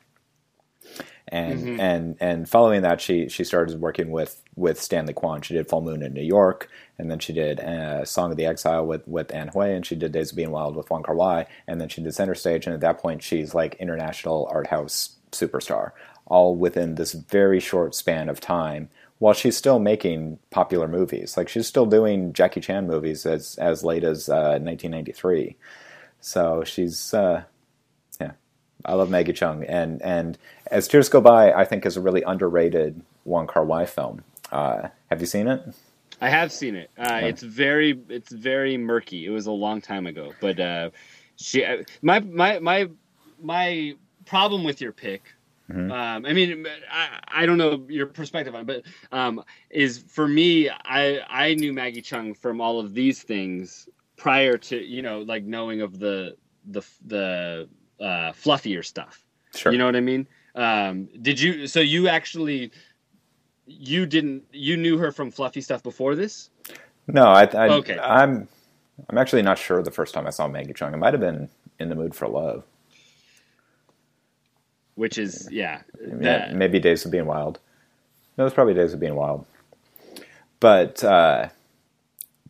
[1.36, 1.80] and mm-hmm.
[1.82, 5.42] and and following that, she she started working with with Stanley Kwan.
[5.42, 8.46] She did Full Moon in New York, and then she did uh, Song of the
[8.46, 11.14] Exile with with Anne Hui, and she did Days of Being Wild with Wong Kar
[11.14, 12.66] Wai, and then she did Center Stage.
[12.66, 15.92] And at that point, she's like international art house superstar,
[16.26, 18.88] all within this very short span of time.
[19.20, 23.84] While she's still making popular movies, like she's still doing Jackie Chan movies as as
[23.84, 25.58] late as uh, 1993.
[26.22, 27.44] So she's uh,
[28.22, 28.32] yeah.
[28.86, 32.24] I love Maggie Cheung, and and as tears go by, I think is a really
[32.24, 34.24] underrated Wong Kar Wai film.
[34.52, 35.64] Uh, have you seen it?
[36.22, 36.92] I have seen it.
[36.98, 39.26] Uh, It's very it's very murky.
[39.26, 40.90] It was a long time ago, but uh,
[41.36, 42.90] she uh, my my my
[43.42, 43.96] my
[44.26, 45.24] problem with your pick.
[45.70, 45.92] Mm-hmm.
[45.92, 48.84] Um, I mean, I, I don't know your perspective on it, but
[49.18, 54.58] um, is for me, I I knew Maggie Cheung from all of these things prior
[54.58, 56.38] to you know like knowing of the
[56.68, 57.68] the the
[58.00, 59.26] uh, fluffier stuff.
[59.56, 59.72] Sure.
[59.72, 60.28] You know what I mean?
[60.56, 61.68] Um, did you?
[61.68, 62.72] So you actually,
[63.68, 64.44] you didn't.
[64.52, 66.50] You knew her from fluffy stuff before this?
[67.08, 68.00] No, I, I okay.
[68.00, 68.48] I'm,
[69.10, 69.84] I'm actually not sure.
[69.84, 70.94] The first time I saw Maggie Cheung.
[70.94, 71.50] it might have been
[71.80, 72.64] in the mood for love.
[74.96, 75.82] Which is yeah,
[76.22, 77.60] yeah maybe Days of Being Wild.
[78.38, 79.46] No, it's probably Days of Being Wild.
[80.62, 81.50] But uh,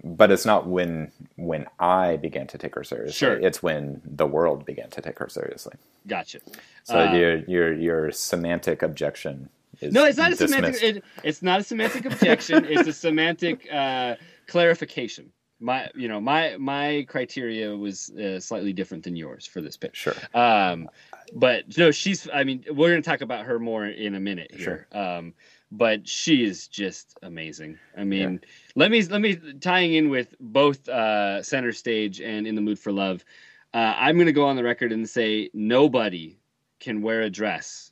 [0.06, 3.14] but it's not when when I began to take her seriously.
[3.14, 3.34] Sure.
[3.34, 5.74] It's when the world began to take her seriously.
[6.06, 6.40] Gotcha.
[6.84, 9.50] So uh, your your your semantic objection
[9.82, 10.54] is no, it's not dismissed.
[10.54, 10.84] a semantic.
[10.84, 12.66] It, it's not a semantic objection.
[12.70, 14.16] it's a semantic uh,
[14.48, 15.32] clarification.
[15.60, 19.96] my you know my my criteria was uh, slightly different than yours for this pick.
[19.96, 20.14] Sure.
[20.36, 20.88] Um,
[21.34, 22.30] but no, she's.
[22.32, 24.88] I mean, we're gonna talk about her more in a minute here.
[24.92, 25.02] Sure.
[25.02, 25.34] Um,
[25.72, 27.78] but she is just amazing.
[27.98, 28.42] I mean,
[28.76, 32.80] let me let me tying in with both uh, center stage and in the mood
[32.80, 33.26] for love.
[33.74, 36.38] Uh, I'm gonna go on the record and say nobody
[36.80, 37.92] can wear a dress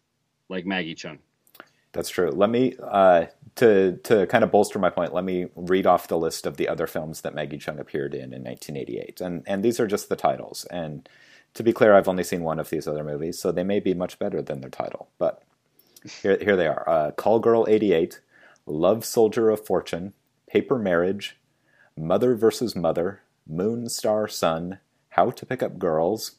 [0.50, 1.20] like Maggie Cheung.
[1.94, 2.32] That's true.
[2.32, 5.14] Let me uh, to to kind of bolster my point.
[5.14, 8.34] Let me read off the list of the other films that Maggie Cheung appeared in
[8.34, 10.66] in 1988, and and these are just the titles.
[10.72, 11.08] And
[11.54, 13.94] to be clear, I've only seen one of these other movies, so they may be
[13.94, 15.10] much better than their title.
[15.20, 15.44] But
[16.22, 18.20] here here they are: uh, Call Girl '88,
[18.66, 20.14] Love Soldier of Fortune,
[20.48, 21.38] Paper Marriage,
[21.98, 24.80] Mother versus Mother, Moon Star Sun,
[25.10, 26.34] How to Pick Up Girls,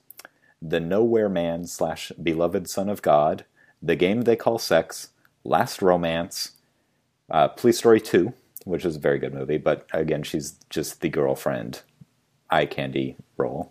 [0.63, 3.45] The Nowhere Man slash Beloved Son of God,
[3.83, 5.11] The Game They Call Sex.
[5.45, 6.53] Last Romance,
[7.31, 8.33] uh, Police Story 2,
[8.65, 11.83] which is a very good movie, but again, she's just the girlfriend
[12.51, 13.71] eye candy role.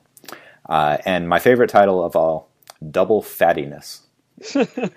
[0.70, 2.50] Uh, and my favorite title of all,
[2.92, 4.02] Double Fattiness.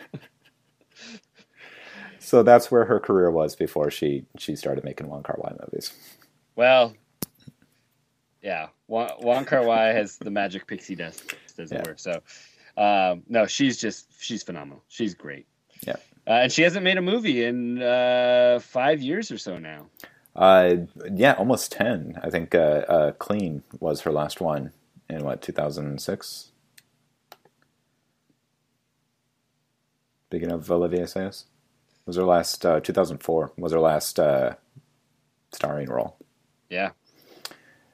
[2.26, 5.92] so that's where her career was before she, she started making Wong Kar Wai movies.
[6.56, 6.92] Well,
[8.42, 11.88] yeah, Wong, Wong Kar Wai has the magic pixie dust, as it Yeah.
[11.88, 11.96] were.
[11.96, 12.20] So,
[12.76, 14.82] um, no, she's just she's phenomenal.
[14.88, 15.46] She's great.
[15.86, 15.96] Yeah.
[16.26, 19.86] Uh, and she hasn't made a movie in uh, five years or so now.
[20.34, 20.78] Uh,
[21.14, 22.18] yeah, almost 10.
[22.24, 22.58] I think uh,
[22.88, 24.72] uh, Clean was her last one
[25.08, 26.50] in what, 2006?
[30.28, 31.44] Speaking of Olivier Assayas,
[32.06, 34.54] was her last, uh, 2004, was her last uh,
[35.52, 36.16] starring role.
[36.70, 36.90] Yeah.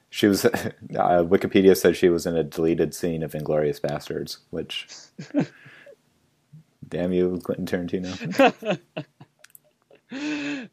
[0.09, 4.87] She was, uh, Wikipedia said she was in a deleted scene of Inglourious Basterds, which,
[6.87, 8.79] damn you, Quentin Tarantino.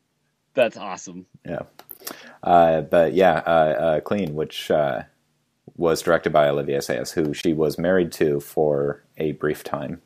[0.54, 1.26] That's awesome.
[1.46, 1.62] Yeah.
[2.42, 5.02] Uh, but yeah, uh, uh, Clean, which uh,
[5.76, 10.02] was directed by Olivier Assayas, who she was married to for a brief time.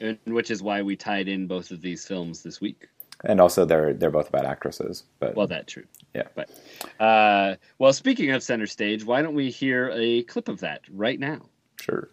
[0.00, 2.88] And which is why we tied in both of these films this week.
[3.24, 5.04] And also, they're they're both about actresses.
[5.18, 5.84] But Well, that's true.
[6.14, 6.50] yeah, But
[6.98, 11.20] uh, well, speaking of center stage, why don't we hear a clip of that right
[11.20, 11.42] now?
[11.80, 12.08] sure.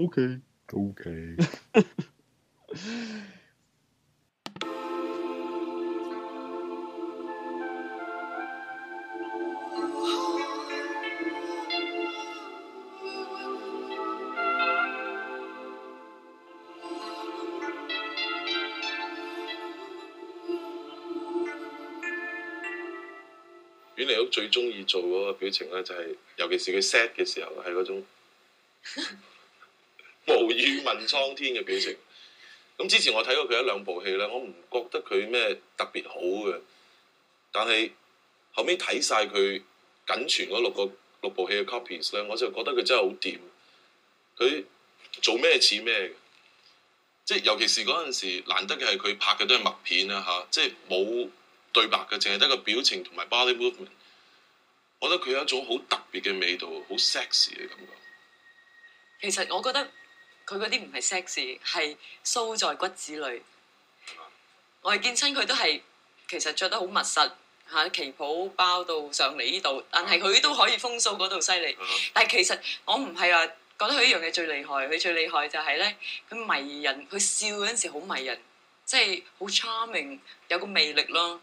[0.00, 0.38] Okay.
[0.74, 1.36] Okay.
[24.39, 28.05] 最中意做嗰個表情咧，就係、尤其是佢 set 嘅時候，係嗰種
[30.27, 31.95] 無語問蒼天嘅表情。
[32.77, 36.59] 咁之前我睇過佢一兩部戲咧，我唔覺得佢咩特別好嘅，
[37.51, 37.91] 但係
[38.53, 39.61] 後尾睇晒佢
[40.07, 43.39] 僅存嗰六個六部戲嘅 copies 咧，我就覺得佢真係好掂。
[44.37, 44.63] 佢
[45.21, 46.11] 做咩似咩嘅，
[47.23, 51.29] 即係尤其是嗰陣時難得嘅係佢拍嘅都係默片啦嚇，即係冇
[51.71, 53.87] 對白嘅，淨係得個表情同埋 body movement。
[54.99, 57.87] 我覺得佢有一種好特別嘅味道，好 sexy 嘅感覺。
[59.21, 59.83] 其實我覺得
[60.45, 63.41] 佢嗰啲唔係 sexy，係酥在骨子裏。
[64.81, 65.81] 我係見親佢都係
[66.27, 67.31] 其實着得好密實
[67.71, 71.75] 嚇，旗袍包到上嚟呢度，但係佢都可以風騷嗰度犀利。
[71.79, 75.97] 嗯但係其實我唔係話覺得佢一樣嘢最厲害，佢最厲害就係咧，
[76.29, 78.39] 佢迷人，佢笑嗰陣時好迷人，
[78.85, 80.19] 即係好 charming，
[80.49, 81.41] 有個魅力咯。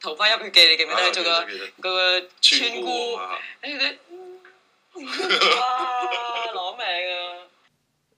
[0.00, 0.96] 桃花泣血记你记唔记得？
[0.96, 3.88] 啊做个记得记得嗰个村村姑姑，啊跟住佢
[5.60, 7.48] 哇攞命啊！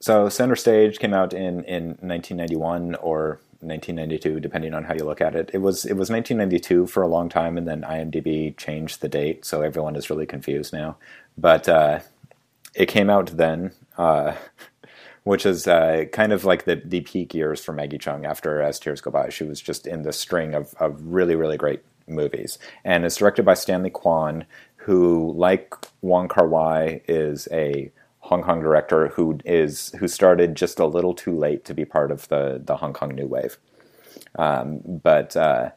[0.01, 5.21] So Center Stage came out in, in 1991 or 1992, depending on how you look
[5.23, 5.51] at it.
[5.55, 9.45] It was it was 1992 for a long time, and then IMDb changed the date,
[9.47, 10.97] so everyone is really confused now.
[11.39, 12.01] But uh,
[12.75, 14.35] it came out then, uh,
[15.24, 18.26] which is uh, kind of like the, the peak years for Maggie Cheung.
[18.26, 21.58] After As Tears Go By, she was just in the string of, of really really
[21.58, 24.46] great movies, and it's directed by Stanley Kwan,
[24.76, 30.80] who, like Wong Kar Wai, is a Hong Kong director who is who started just
[30.80, 33.58] a little too late to be part of the the Hong Kong New Wave,
[34.38, 35.72] um, but uh,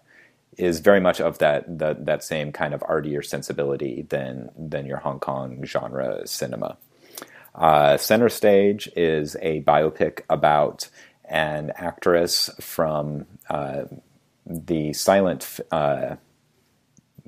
[0.57, 5.21] is very much of that that same kind of artier sensibility than than your Hong
[5.21, 6.77] Kong genre cinema.
[7.55, 10.89] Uh, Center Stage is a biopic about
[11.25, 13.85] an actress from uh,
[14.47, 16.17] the silent uh,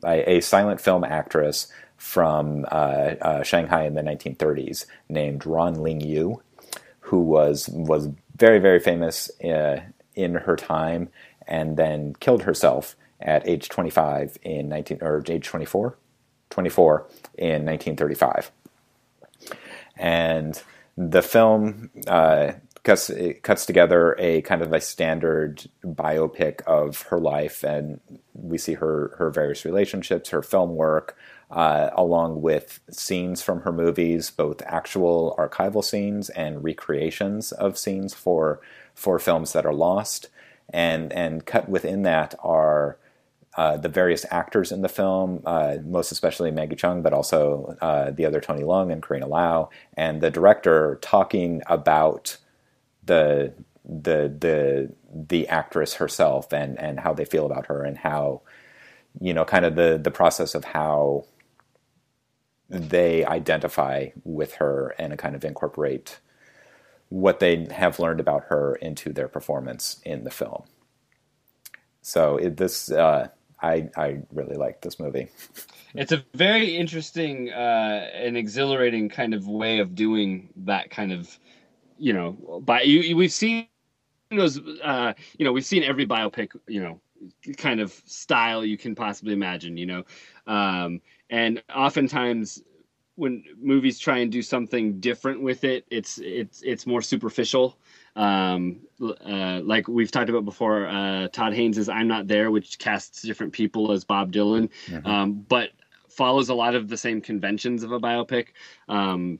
[0.05, 6.41] a, silent film actress from uh, uh, Shanghai in the 1930s named Ruan Lingyu,
[7.01, 9.81] who was was very very famous uh,
[10.15, 11.09] in her time,
[11.47, 15.97] and then killed herself at age 25 in 19 or age 24
[16.51, 17.07] 24
[17.39, 18.51] in 1935.
[19.97, 20.61] And
[20.97, 23.11] the film uh, cuts,
[23.43, 28.01] cuts together a kind of a standard biopic of her life, and
[28.35, 31.17] we see her, her various relationships, her film work,
[31.51, 38.15] uh, along with scenes from her movies, both actual archival scenes and recreations of scenes
[38.15, 38.61] for
[38.95, 40.29] for films that are lost.
[40.71, 42.99] And and cut within that are
[43.57, 48.11] uh, the various actors in the film, uh, most especially Maggie Cheung, but also uh,
[48.11, 52.37] the other Tony Leung and Carina Lau, and the director talking about
[53.05, 53.55] the
[53.85, 58.43] the the the actress herself and and how they feel about her and how
[59.21, 61.25] you know kind of the the process of how
[62.69, 66.19] they identify with her and kind of incorporate
[67.09, 70.65] what they have learned about her into their performance in the film.
[72.03, 73.29] So it, this uh,
[73.61, 75.29] I I really like this movie.
[75.99, 81.39] It's a very interesting uh, and exhilarating kind of way of doing that kind of,
[81.97, 83.67] you know, by you, we've seen
[84.31, 87.01] those, uh, you know, we've seen every biopic, you know,
[87.57, 90.05] kind of style you can possibly imagine, you know,
[90.47, 91.01] um,
[91.31, 92.63] and oftentimes
[93.15, 97.79] when movies try and do something different with it, it's it's it's more superficial
[98.17, 102.79] um, uh, like we've talked about before, uh, Todd Haynes' is "I'm Not There," which
[102.79, 105.07] casts different people as Bob Dylan, mm-hmm.
[105.07, 105.71] um, but
[106.09, 108.49] follows a lot of the same conventions of a biopic,
[108.89, 109.39] um,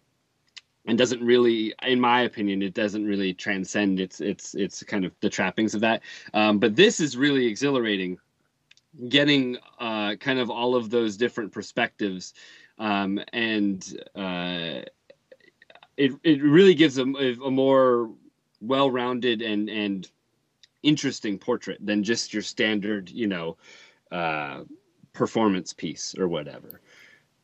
[0.85, 5.13] and doesn't really, in my opinion, it doesn't really transcend its its its kind of
[5.21, 6.03] the trappings of that.
[6.35, 8.19] Um, but this is really exhilarating,
[9.09, 12.35] getting uh, kind of all of those different perspectives,
[12.79, 14.83] um, and uh,
[15.97, 18.11] it it really gives a, a more
[18.61, 20.11] well-rounded and and
[20.83, 23.57] interesting portrait than just your standard, you know,
[24.13, 24.63] uh,
[25.13, 26.81] performance piece or whatever.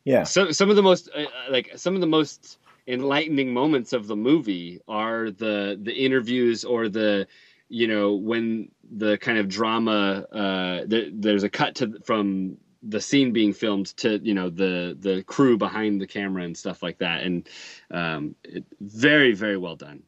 [0.04, 0.24] Yeah.
[0.24, 4.16] So some of the most uh, like some of the most enlightening moments of the
[4.16, 7.26] movie are the the interviews or the
[7.68, 13.00] you know when the kind of drama uh the, there's a cut to from the
[13.00, 16.98] scene being filmed to you know the the crew behind the camera and stuff like
[16.98, 17.48] that and
[17.92, 20.02] um it, very very well done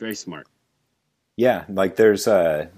[0.00, 0.48] very smart.
[1.36, 2.70] Yeah, like there's a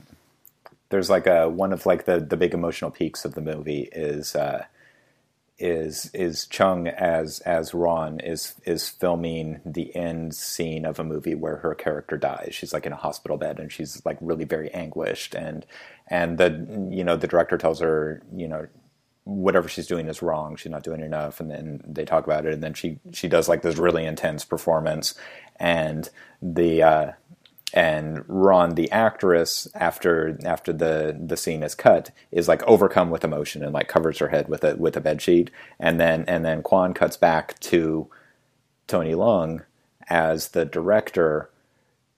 [0.91, 4.37] there's like a one of like the the big emotional peaks of the movie is
[4.37, 4.66] uh,
[5.59, 11.35] is is Cheung as as Ruan is is filming the end scene of a movie
[11.35, 12.51] where her character dies.
[12.53, 15.64] She's like in a hospital bed and she's like really very anguished and
[16.09, 18.66] and the you know the director tells her you know
[19.25, 20.57] whatever she's doing is wrong.
[20.57, 23.49] She's not doing enough, and then they talk about it, and then she she does
[23.49, 25.14] like this really intense performance,
[25.57, 26.09] and
[26.41, 27.12] the uh,
[27.73, 33.25] and Ruan, the actress, after after the the scene is cut, is like overcome with
[33.25, 36.45] emotion and like covers her head with a with a bed sheet, and then and
[36.45, 38.09] then Kwan cuts back to
[38.87, 39.64] Tony Leung
[40.09, 41.49] as the director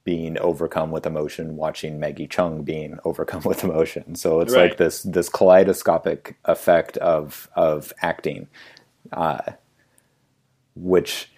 [0.04, 4.14] being overcome with emotion, watching Maggie Cheung being overcome with emotion.
[4.14, 4.70] So it's right.
[4.70, 8.48] like this this kaleidoscopic effect of of acting,
[9.12, 9.52] uh,
[10.76, 11.32] which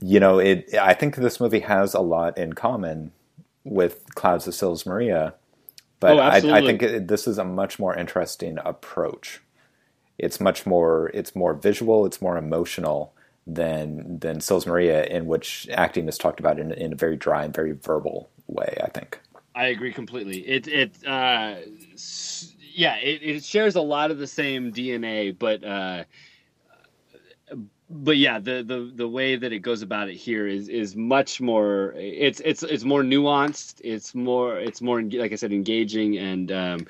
[0.00, 0.72] you know it.
[0.74, 3.12] I think this movie has a lot in common
[3.64, 5.34] with Clouds of Sils Maria,
[6.00, 9.40] but oh, I, I, think it, this is a much more interesting approach.
[10.16, 11.10] It's much more.
[11.12, 12.06] It's more visual.
[12.06, 13.14] It's more emotional
[13.48, 17.44] than than Sils Maria, in which acting is talked about in, in a very dry
[17.44, 18.76] and very verbal way.
[18.82, 19.18] I think.
[19.54, 20.46] I agree completely.
[20.46, 21.56] It it uh,
[22.60, 26.04] yeah, it, it shares a lot of the same DNA, but uh,
[27.90, 31.40] but yeah, the, the the way that it goes about it here is is much
[31.40, 31.94] more.
[31.96, 33.80] It's it's it's more nuanced.
[33.82, 36.86] It's more it's more like I said, engaging and um,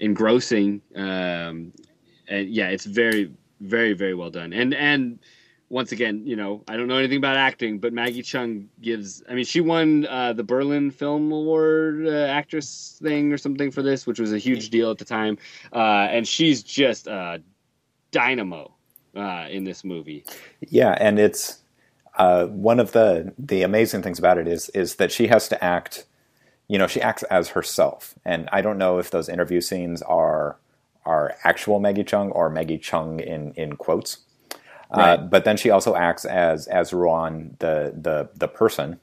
[0.00, 0.82] engrossing.
[0.96, 1.72] Um,
[2.28, 4.52] and yeah, it's very very very well done.
[4.52, 5.20] And and
[5.70, 9.22] once again, you know, I don't know anything about acting, but Maggie Cheung gives.
[9.30, 13.80] I mean, she won uh, the Berlin Film Award uh, actress thing or something for
[13.80, 15.38] this, which was a huge deal at the time.
[15.72, 17.40] Uh, and she's just a
[18.10, 18.74] dynamo
[19.14, 20.24] uh, in this movie.
[20.68, 21.60] Yeah, and it's
[22.18, 25.64] uh, one of the the amazing things about it is is that she has to
[25.64, 26.04] act.
[26.66, 30.58] You know, she acts as herself, and I don't know if those interview scenes are
[31.04, 34.18] are actual Maggie Cheung or Maggie Cheung in in quotes
[34.94, 35.18] right.
[35.18, 39.00] Uh, but then she also acts as as Ruan the the the person,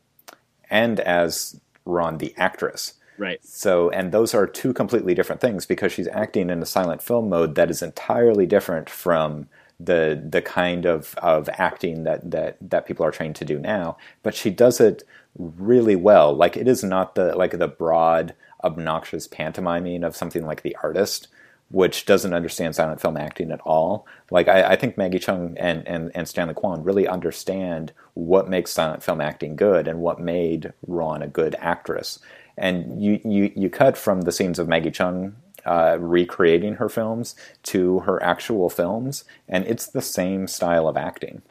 [0.69, 2.93] and as Ruan the actress.
[3.17, 3.43] Right.
[3.43, 7.29] So, and those are two completely different things because she's acting in a silent film
[7.29, 9.47] mode that is entirely different from
[9.79, 13.97] the the kind of, of acting that, that that people are trained to do now.
[14.23, 15.03] But she does it
[15.37, 16.33] really well.
[16.33, 21.27] Like it is not the like the broad, obnoxious pantomiming of something like The Artist,
[21.69, 24.05] which doesn't understand silent film acting at all.
[24.31, 28.71] Like I, I think Maggie Cheung and, and, and Stanley Kwan really understand what makes
[28.71, 32.19] silent film acting good and what made Ruan a good actress.
[32.57, 35.33] And you, you, you cut from the scenes of Maggie Cheung
[35.65, 41.41] uh, recreating her films to her actual films, and it's the same style of acting.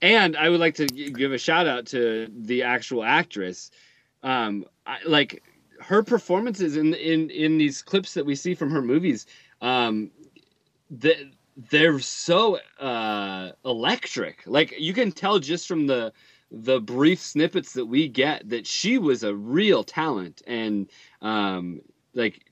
[0.00, 3.70] And I would like to give a shout out to the actual actress.
[4.22, 5.42] Um, I, like
[5.80, 9.26] her performances in in in these clips that we see from her movies,
[9.66, 10.10] um,
[10.90, 11.16] that
[11.70, 14.42] they're so uh, electric.
[14.46, 16.12] Like you can tell just from the
[16.52, 20.88] the brief snippets that we get that she was a real talent and
[21.20, 21.80] um,
[22.14, 22.44] like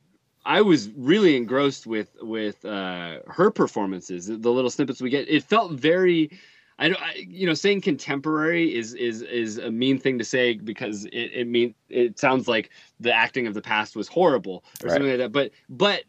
[0.45, 4.27] I was really engrossed with with uh, her performances.
[4.27, 6.31] The little snippets we get, it felt very.
[6.77, 10.55] I don't, I, you know, saying contemporary is is is a mean thing to say
[10.55, 14.89] because it it mean it sounds like the acting of the past was horrible or
[14.89, 14.95] Right.
[14.95, 15.32] something like that.
[15.32, 16.03] But but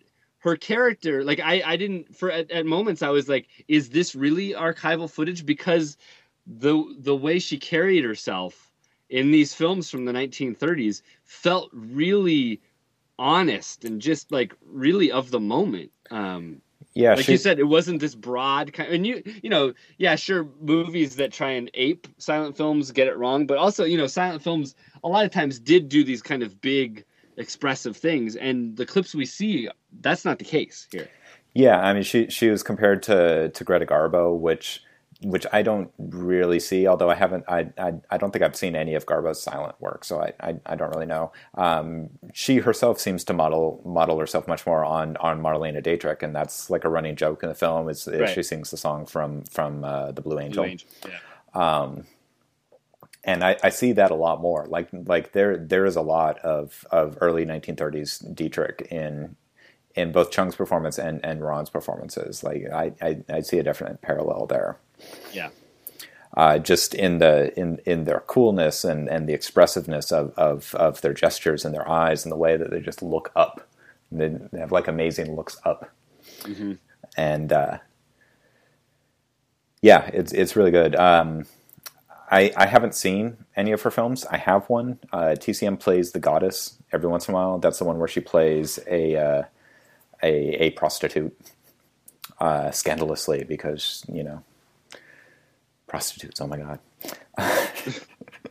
[0.45, 4.15] her character, like I I didn't for at, at moments I was like, is this
[4.15, 5.45] really archival footage?
[5.45, 5.97] Because
[6.47, 8.71] the the way she carried herself
[9.09, 12.61] in these films from the 1930s felt really
[13.19, 15.91] honest and just like really of the moment.
[16.11, 16.61] Um,
[16.93, 18.93] Yeah, like she, you said, it wasn't this broad kind.
[18.93, 23.17] And you, you know, yeah, sure, movies that try and ape silent films get it
[23.17, 26.43] wrong, but also, you know, silent films a lot of times did do these kind
[26.43, 27.03] of big,
[27.37, 29.69] expressive things, and the clips we see,
[30.01, 31.09] that's not the case here.
[31.53, 34.81] Yeah, I mean, she she was compared to to Greta Garbo, which
[35.23, 36.85] which I don't really see.
[36.87, 40.03] Although I haven't, I I, I don't think I've seen any of Garbo's silent work,
[40.03, 41.31] so I I, I don't really know.
[41.53, 46.35] Um, she herself seems to model model herself much more on on Marlene Dietrich, and
[46.35, 47.87] that's like a running joke in the film.
[47.87, 48.27] Is, Right.
[48.29, 51.19] she sings the song from from uh, the Blue Angel, Blue Angel, Yeah.
[53.25, 54.65] And I, I see that a lot more.
[54.67, 59.35] Like like there there is a lot of of early 1930s Dietrich in
[59.95, 62.43] in both Cheung's performance and and Ruan's performances.
[62.43, 64.77] Like I I, I see a definite parallel there.
[65.33, 65.49] Yeah.
[66.37, 71.01] Uh, just in the in in their coolness and and the expressiveness of of of
[71.01, 73.67] their gestures and their eyes and the way that they just look up.
[74.11, 75.89] They, they have like amazing looks up,
[77.17, 77.77] and uh,
[79.81, 80.95] yeah, it's it's really good.
[80.95, 81.45] Um,
[82.31, 84.25] I, I haven't seen any of her films.
[84.25, 84.99] I have one.
[85.13, 87.59] Uh, TCM plays the goddess every once in a while.
[87.59, 89.43] That's the one where she plays a uh,
[90.23, 90.33] a,
[90.65, 91.37] a prostitute,
[92.39, 94.43] uh, scandalously because you know
[95.87, 96.41] prostitutes.
[96.41, 96.79] Oh my god.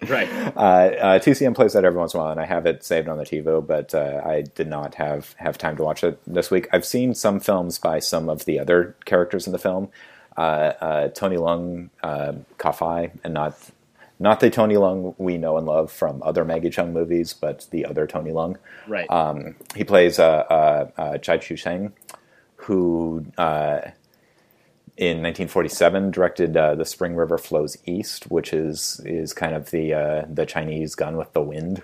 [0.09, 0.28] Right.
[0.56, 3.09] Uh, uh, TCM plays that every once in a while, and I have it saved
[3.09, 6.51] on the TiVo, but uh, I did not have have time to watch it this
[6.51, 6.68] week.
[6.72, 9.90] I've seen some films by some of the other characters in the film.
[10.36, 13.56] Uh, uh, Tony Leung, uh, Ka-Fai, and not
[14.19, 17.85] not the Tony Leung we know and love from other Maggie Cheung movies, but the
[17.85, 18.56] other Tony Leung.
[18.86, 19.11] Right.
[19.11, 21.93] Um, he plays uh, uh, uh, Cai Chusheng,
[22.56, 23.81] who uh,
[24.97, 29.94] in 1947 directed uh, "The Spring River Flows East," which is is kind of the
[29.94, 31.82] uh, the Chinese Gone with the Wind,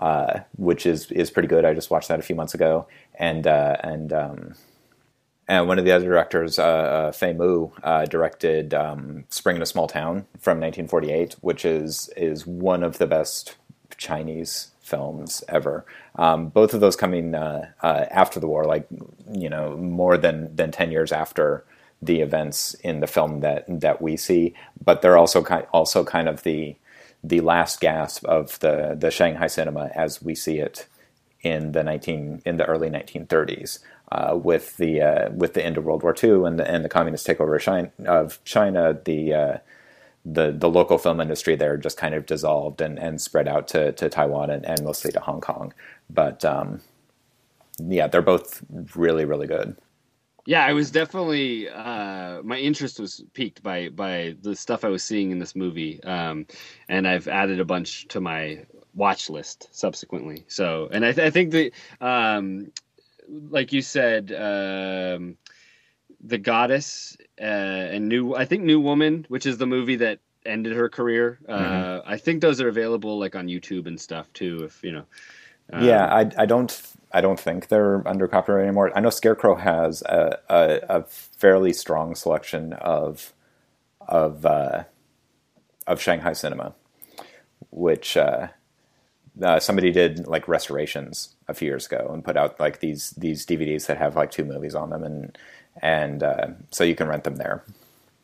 [0.00, 1.64] uh, which is is pretty good.
[1.64, 4.54] I just watched that a few months ago, and uh, and um,
[5.48, 9.62] and one of the other directors, uh, uh, Fei Mu, uh, directed um, "Spring in
[9.62, 13.56] a Small Town" from 1948, which is is one of the best
[13.96, 15.84] Chinese films ever.
[16.16, 18.86] Um, both of those coming uh, uh, after the war, like
[19.32, 21.64] you know, more than than ten years after
[22.00, 24.54] the events in the film that that we see.
[24.84, 26.76] But they're also kind also kind of the
[27.24, 30.86] the last gasp of the the Shanghai cinema as we see it
[31.42, 33.80] in the nineteen in the early 1930s.
[34.12, 36.88] Uh, with the uh, with the end of World War II and the, and the
[36.88, 37.56] communist takeover
[38.06, 39.58] of China, the uh,
[40.26, 43.92] the the local film industry there just kind of dissolved and, and spread out to,
[43.92, 45.72] to Taiwan and, and mostly to Hong Kong.
[46.10, 46.82] But um,
[47.78, 48.62] yeah, they're both
[48.94, 49.78] really really good.
[50.44, 55.02] Yeah, I was definitely uh, my interest was piqued by by the stuff I was
[55.02, 56.46] seeing in this movie, um,
[56.90, 60.44] and I've added a bunch to my watch list subsequently.
[60.48, 62.70] So, and I, th- I think that, um,
[63.32, 65.36] like you said, um,
[66.22, 70.74] the goddess uh, and new I think New Woman, which is the movie that ended
[70.74, 71.38] her career.
[71.48, 74.64] Uh, I think those are available like on YouTube and stuff too.
[74.64, 75.04] If you know,
[75.72, 76.80] um, yeah, I, I don't
[77.12, 78.92] I don't think they're under copyright anymore.
[78.96, 83.32] I know Scarecrow has a, a, a fairly strong selection of
[84.00, 84.84] of uh,
[85.86, 86.74] of Shanghai cinema,
[87.70, 88.48] which uh,
[89.40, 93.46] uh, somebody did like restorations a few years ago and put out like these these
[93.46, 95.38] DVDs that have like two movies on them, and
[95.80, 97.64] and uh, so you can rent them there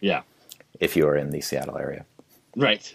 [0.01, 0.23] yeah,
[0.81, 2.05] if you are in the Seattle area.
[2.57, 2.95] right.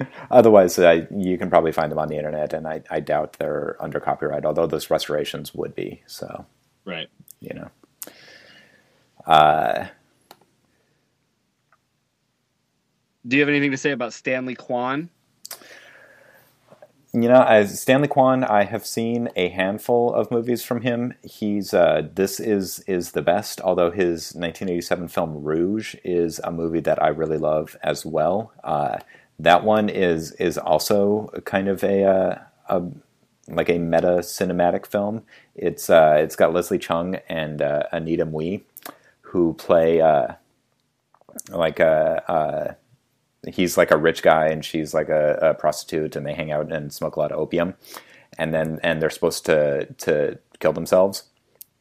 [0.30, 3.76] Otherwise, uh, you can probably find them on the internet, and I, I doubt they're
[3.80, 4.46] under copyright.
[4.46, 6.46] Although those restorations would be, so
[6.86, 7.08] Right.
[7.40, 7.70] you know.
[9.26, 9.88] Uh,
[13.28, 15.10] Do you have anything to say about Stanley Kwan?
[17.12, 21.14] You know, as Stanley Kwan, I have seen a handful of movies from him.
[21.24, 23.60] He's uh, this is is the best.
[23.62, 28.52] Although his 1987 film Rouge is a movie that I really love as well.
[28.62, 28.98] Uh,
[29.40, 32.38] that one is is also kind of a, uh,
[32.68, 32.82] a
[33.48, 35.24] like a meta cinematic film.
[35.56, 38.62] It's uh, it's got Leslie Cheung and uh, Anita Mui
[39.22, 40.00] who play
[41.48, 42.76] like a
[43.48, 46.70] he's like a rich guy and she's like a, a, prostitute and they hang out
[46.72, 47.74] and smoke a lot of opium.
[48.38, 51.24] And then and they're supposed to to kill themselves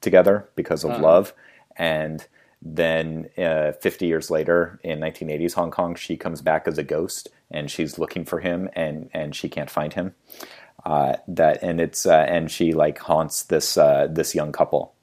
[0.01, 1.03] together because of uh-huh.
[1.03, 1.33] love.
[1.75, 2.25] And
[2.61, 7.29] then uh, 50 years later in 1980s hong kong she comes back as a ghost
[7.49, 10.15] and she's looking for him and and she can't find him.
[10.85, 14.93] Uh, that and it's uh, and she like haunts this uh, this young couple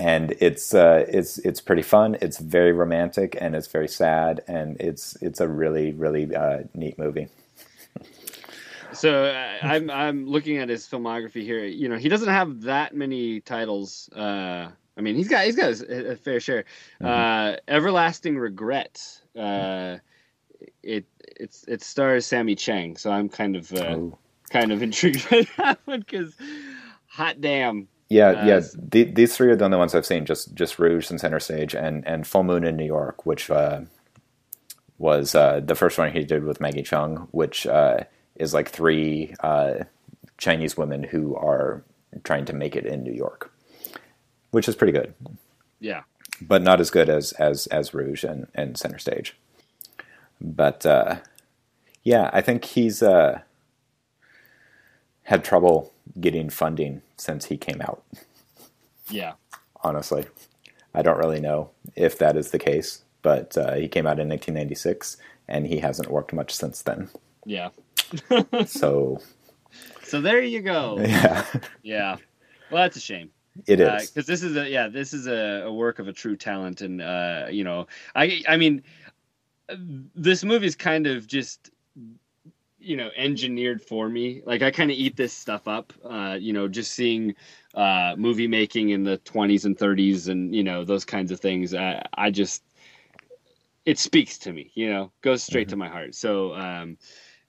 [0.00, 2.16] and it's uh, it's it's pretty fun.
[2.22, 6.98] It's very romantic and it's very sad, and it's it's a really really uh, neat
[6.98, 7.28] movie.
[8.94, 11.66] so uh, I'm I'm looking at his filmography here.
[11.66, 14.08] You know, he doesn't have that many titles.
[14.16, 16.64] Uh, I mean, he's got he's got a, fair share.
[17.02, 17.06] Mm-hmm.
[17.06, 19.02] Uh, Everlasting Regret.
[19.38, 19.98] Uh,
[20.82, 21.04] it
[21.36, 24.16] it's it stars Sammy Cheng, so I'm kind of oh.
[24.48, 26.34] kind of intrigued by that one because
[27.06, 28.60] hot damn yeah, uh, yeah.
[28.74, 30.26] The, these three are the only ones I've seen.
[30.26, 33.82] Just just Rouge and Center Stage and and Full Moon in New York, which uh,
[34.98, 38.00] was uh, the first one he did with Maggie Cheung, which uh,
[38.34, 39.84] is like three uh,
[40.38, 41.84] Chinese women who are
[42.24, 43.52] trying to make it in New York,
[44.50, 45.14] which is pretty good.
[45.78, 46.02] Yeah,
[46.42, 49.36] but not as good as as as Rouge and and Center Stage.
[50.40, 51.18] But uh,
[52.02, 53.44] yeah, I think he's had
[55.44, 58.02] trouble getting funding since he came out.
[59.08, 59.34] Yeah.
[59.82, 60.26] Honestly,
[60.94, 64.28] I don't really know if that is the case, but uh, he came out in
[64.28, 65.16] 1996
[65.48, 67.08] and he hasn't worked much since then.
[67.44, 67.70] Yeah.
[68.66, 69.20] so.
[70.02, 70.98] So there you go.
[71.00, 71.44] Yeah.
[71.82, 72.16] Yeah.
[72.70, 73.30] Well, that's a shame.
[73.66, 76.12] It is because uh, this is a yeah this is a, a, work of a
[76.12, 78.84] true talent and uh, you know I I mean
[80.14, 81.70] this movie is kind of just
[82.80, 84.42] you know engineered for me.
[84.44, 87.34] Like i kind of eat this stuff up uh you know just seeing
[87.74, 91.72] uh movie making in the 20s and 30s and you know those kinds of things
[91.74, 92.64] i, I just
[93.84, 95.72] it speaks to me you know goes straight mm-hmm.
[95.72, 96.14] to my heart.
[96.14, 96.96] So um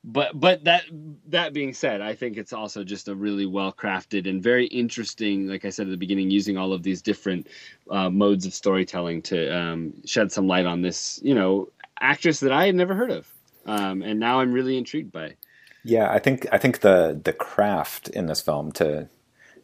[0.03, 0.84] but but that
[1.28, 5.48] that being said i think it's also just a really well crafted and very interesting
[5.48, 7.48] like i said at the beginning using all of these different
[7.90, 12.52] uh, modes of storytelling to um, shed some light on this you know actress that
[12.52, 13.32] i had never heard of
[13.66, 15.26] um, and now I'm really intrigued by.
[15.26, 15.38] It.
[15.84, 19.08] Yeah, I think I think the the craft in this film to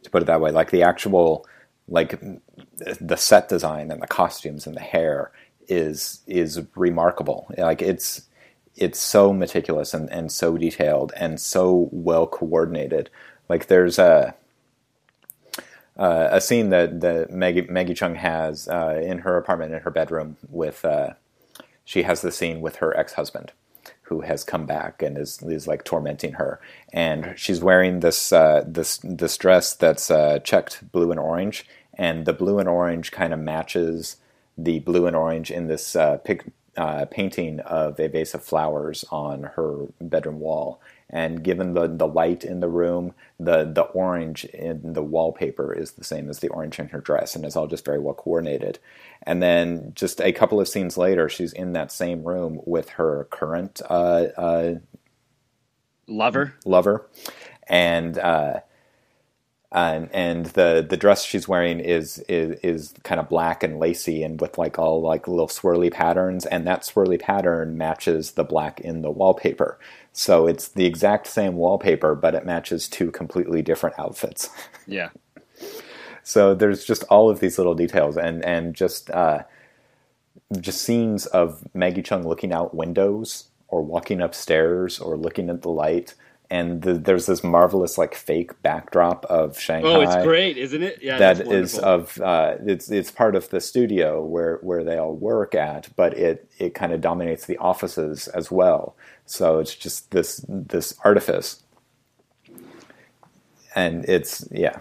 [0.04, 1.46] to put it that way, like the actual
[1.88, 2.20] like
[3.00, 5.32] the set design and the costumes and the hair
[5.68, 7.48] is is remarkable.
[7.58, 8.24] Like it's
[8.76, 13.10] it's so meticulous and, and so detailed and so well coordinated.
[13.50, 14.36] Like there's a
[15.98, 19.90] uh, a scene that, that Maggie, Maggie Cheung has uh, in her apartment in her
[19.90, 21.14] bedroom with uh,
[21.86, 23.52] she has the scene with her ex husband
[24.08, 26.60] who has come back and is is like tormenting her.
[26.94, 32.26] And she's wearing this uh, this this dress that's uh, checked blue and orange, and
[32.26, 34.18] the blue and orange kind of matches
[34.58, 36.46] the blue and orange in this uh, pic,
[36.78, 40.80] uh, painting of a vase of flowers on her bedroom wall.
[41.10, 45.94] And given the, the light in the room, the, the orange in the wallpaper is
[45.94, 48.80] the same as the orange in her dress, and it's all just very well coordinated.
[49.24, 53.28] And then just a couple of scenes later, she's in that same room with her
[53.32, 54.76] current uh, uh,
[56.08, 56.56] lover.
[56.66, 57.10] Lover,
[57.68, 58.60] and uh,
[59.78, 64.24] and and the the dress she's wearing is is is kind of black and lacy
[64.24, 68.80] and with like all like little swirly patterns, and that swirly pattern matches the black
[68.82, 69.78] in the wallpaper.
[70.14, 74.50] So it's the exact same wallpaper, but it matches two completely different outfits.
[74.90, 75.10] Yeah.
[76.24, 79.44] So there's just all of these little details, and and just uh,
[80.62, 85.70] just scenes of Maggie Cheung looking out windows or walking upstairs or looking at the
[85.70, 86.16] light.
[86.50, 89.90] And the, there's this marvelous like fake backdrop of Shanghai.
[89.90, 91.00] Oh, it's great, isn't it?
[91.02, 95.14] Yeah, that is of uh, it's it's part of the studio where where they all
[95.14, 98.96] work at, but it it kind of dominates the offices as well.
[99.26, 101.64] So it's just this this artifice,
[103.76, 104.80] and it's yeah,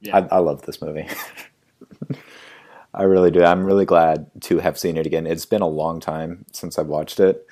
[0.00, 0.26] yeah.
[0.30, 1.06] I, I love this movie.
[2.94, 3.42] I really do.
[3.42, 5.26] I'm really glad to have seen it again.
[5.26, 7.46] It's been a long time since I've watched it,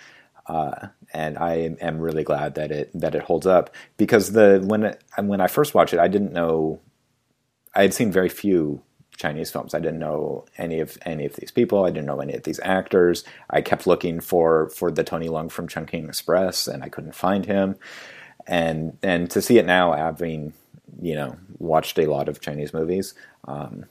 [0.50, 3.70] uh, and I am really glad that it that it holds up.
[3.96, 6.80] Because the when it, when I first watched it, I didn't know.
[7.72, 8.82] I had seen very few
[9.16, 9.74] Chinese films.
[9.74, 11.84] I didn't know any of any of these people.
[11.84, 13.22] I didn't know any of these actors.
[13.48, 17.46] I kept looking for for the Tony Leung from Chungking Express, and I couldn't find
[17.46, 17.76] him.
[18.48, 20.52] And and to see it now, having
[21.00, 23.14] you know watched a lot of Chinese movies,
[23.46, 23.84] um,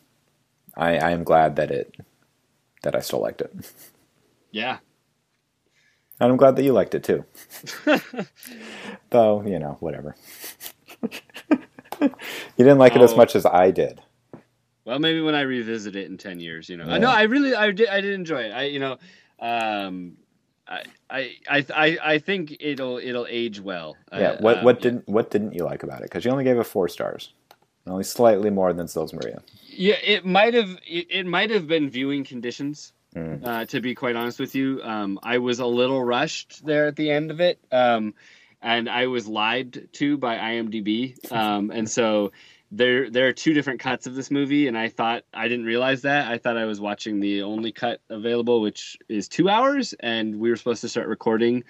[0.76, 1.96] I, I am glad that it
[2.84, 3.54] that I still liked it.
[4.52, 4.80] Yeah,
[6.20, 7.26] and I'm glad that you liked it too.
[9.10, 10.16] Though you know whatever.
[11.02, 12.10] you
[12.58, 13.18] didn't like it as Oh.
[13.18, 14.02] much as I did.
[14.86, 16.86] Well, maybe when I revisit it in ten years, you know.
[16.88, 16.98] Yeah.
[16.98, 18.52] No, I really, I did, I did enjoy it.
[18.52, 18.98] I, you know,
[19.40, 20.18] um,
[20.68, 23.96] I, I, I, I think it'll, it'll age well.
[24.12, 24.32] Yeah.
[24.32, 26.04] Uh, What um, what didn't what didn't you like about it?
[26.04, 27.34] Because you only gave it four stars,
[27.86, 29.42] only slightly more than Sils Maria.
[29.68, 32.94] Yeah, it might have, it, it might have been viewing conditions.
[33.16, 33.46] Mm.
[33.46, 36.96] Uh, to be quite honest with you, um, I was a little rushed there at
[36.96, 38.14] the end of it, um,
[38.62, 42.32] and I was lied to by IMDb, um, and so
[42.72, 46.04] there there are two different cuts of this movie, and I thought I didn't realize
[46.04, 46.32] that.
[46.32, 50.52] I thought I was watching the only cut available, which is two hours, and we
[50.52, 51.64] were supposed to start recording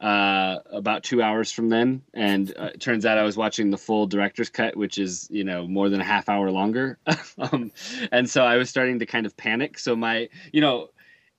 [0.00, 3.78] uh, about two hours from then, and uh, it turns out I was watching the
[3.78, 6.98] full director's cut, which is you know more than a half hour longer,
[7.38, 7.72] um,
[8.12, 9.78] and so I was starting to kind of panic.
[9.78, 10.90] So my you know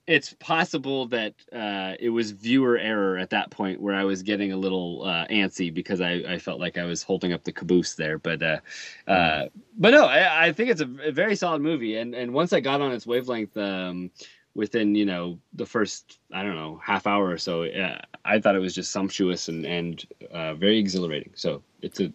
[0.08, 4.52] it's possible that uh, it was viewer error at that point where I was getting
[4.52, 7.94] a little uh, antsy because I, I felt like I was holding up the caboose
[7.94, 8.18] there.
[8.18, 8.60] But uh,
[9.06, 11.96] uh, but no, I, I think it's a, a very solid movie.
[11.96, 14.10] And and once I got on its wavelength, um,
[14.54, 17.98] within you know the first I don't know half hour or so, uh,
[18.28, 21.32] I thought it was just sumptuous and and uh, very exhilarating.
[21.34, 22.12] So it's a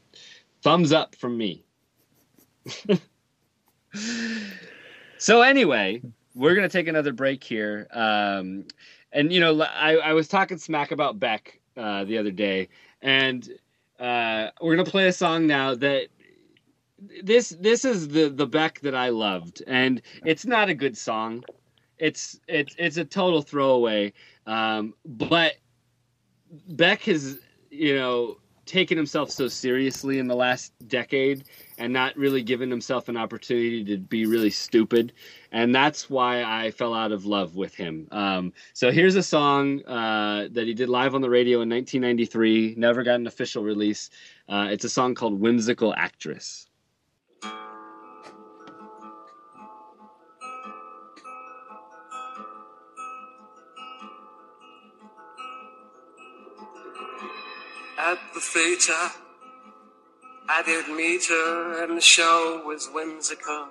[0.62, 1.64] thumbs up from me.
[5.18, 6.02] so anyway,
[6.36, 7.88] we're gonna take another break here.
[7.92, 8.66] Um,
[9.12, 12.70] and you know, I, I was talking smack about Beck uh, the other day,
[13.02, 13.50] and
[14.00, 16.10] uh, we're gonna play a song now that
[17.24, 21.44] this this is the the Beck that I loved, and it's not a good song.
[21.98, 24.14] It's it's it's a total throwaway.
[24.46, 25.54] Um, but
[26.68, 27.38] Beck has
[27.70, 31.44] you know taken himself so seriously in the last decade
[31.78, 35.12] and not really given himself an opportunity to be really stupid
[35.52, 38.08] and that's why I fell out of love with him.
[38.12, 42.76] Um, so here's a song uh, that he did live on the radio in 1993.
[42.78, 44.10] Never got an official release.
[44.48, 46.68] Uh, it's a song called "Whimsical Actress."
[58.14, 59.10] At the theater,
[60.48, 63.70] I did meet her, and the show was whimsical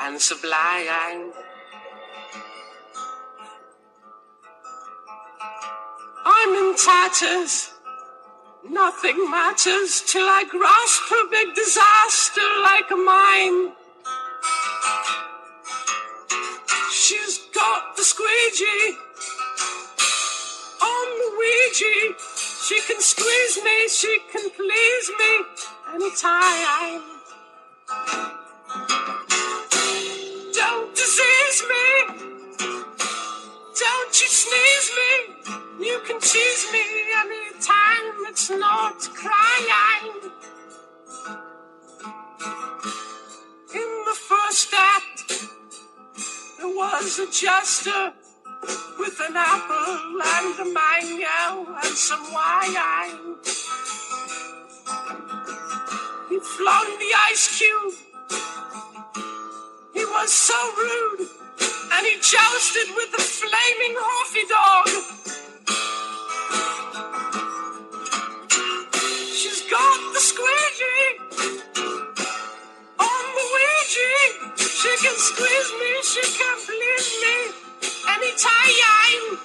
[0.00, 1.30] and sublime.
[6.26, 7.72] I'm in tatters.
[8.68, 13.74] Nothing matters till I grasp a big disaster like mine.
[16.90, 18.98] She's got the squeegee
[20.82, 22.27] on the Ouija.
[22.68, 25.44] She can squeeze me, she can please me
[25.94, 27.02] anytime.
[30.52, 31.86] Don't disease me,
[32.58, 35.86] don't you sneeze me.
[35.86, 36.84] You can tease me
[37.16, 40.12] anytime, it's not crying.
[43.74, 45.48] In the first act,
[46.58, 48.12] there was a jester
[49.08, 53.36] with an apple and a mango and some wine.
[56.28, 57.94] He flung the ice cube.
[59.94, 61.26] He was so rude,
[61.92, 64.88] and he jousted with the flaming horsey dog.
[69.32, 71.10] She's got the squeegee
[72.98, 73.44] on the.
[74.58, 77.67] She can squeeze me, she can please me
[78.18, 79.38] anytime.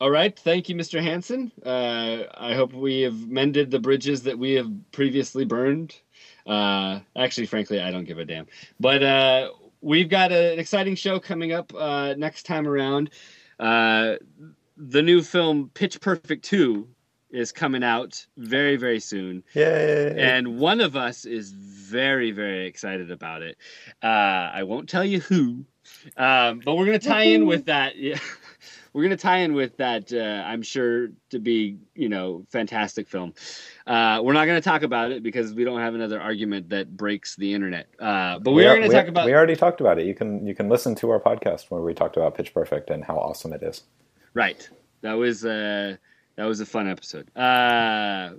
[0.00, 1.00] All right, thank you, Mr.
[1.00, 1.52] Hansen.
[1.64, 5.94] Uh, I hope we have mended the bridges that we have previously burned.
[6.44, 8.48] Uh, actually, frankly, I don't give a damn.
[8.80, 13.10] But uh, we've got a, an exciting show coming up uh, next time around.
[13.60, 14.16] Uh,
[14.76, 16.88] the new film Pitch Perfect 2
[17.32, 19.42] is coming out very, very soon.
[19.54, 20.14] Yay!
[20.16, 23.56] And one of us is very, very excited about it.
[24.02, 24.06] Uh,
[24.54, 25.64] I won't tell you who,
[26.16, 27.96] um, but we're going to tie in with that.
[27.96, 28.18] Yeah.
[28.94, 33.08] We're going to tie in with that, uh, I'm sure, to be, you know, fantastic
[33.08, 33.32] film.
[33.86, 36.94] Uh, we're not going to talk about it because we don't have another argument that
[36.94, 37.88] breaks the internet.
[37.98, 39.24] Uh, but we, are going to we, talk about.
[39.24, 40.04] We already talked about it.
[40.04, 43.02] You can you can listen to our podcast where we talked about Pitch Perfect and
[43.02, 43.82] how awesome it is.
[44.34, 44.68] Right.
[45.00, 45.96] That was uh
[46.36, 47.28] that was a fun episode.
[47.36, 48.30] Uh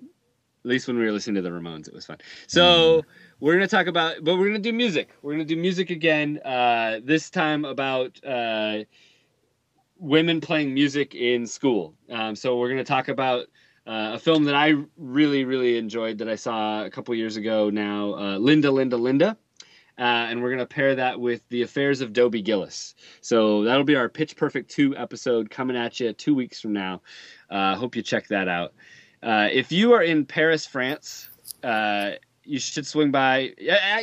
[0.64, 2.18] at least when we were listening to the Ramones, it was fun.
[2.48, 3.04] So
[3.42, 5.10] we're gonna talk about, but we're gonna do music.
[5.22, 6.40] We're gonna do music again.
[6.46, 8.86] Uh, this time about uh,
[9.98, 11.96] women playing music in school.
[12.10, 13.48] Um, so we're gonna talk about
[13.86, 17.70] uh, a film that I really, really enjoyed that I saw a couple years ago.
[17.70, 19.38] Now, uh, Linda, Linda, Linda.
[19.98, 22.96] Uh, and we're going to pair that with The Affairs of Dobie Gillis.
[23.22, 27.02] So that'll be our Pitch Perfect 2 episode coming at you two weeks from now.
[27.50, 28.74] Uh, hope you check that out.
[29.22, 31.30] Uh, if you are in Paris, France,
[31.64, 32.12] uh,
[32.44, 33.54] you should swing by.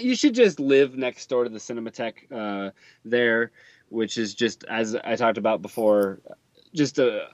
[0.01, 2.71] You should just live next door to the Cinematheque uh,
[3.05, 3.51] there,
[3.89, 6.21] which is just, as I talked about before,
[6.73, 7.27] just a,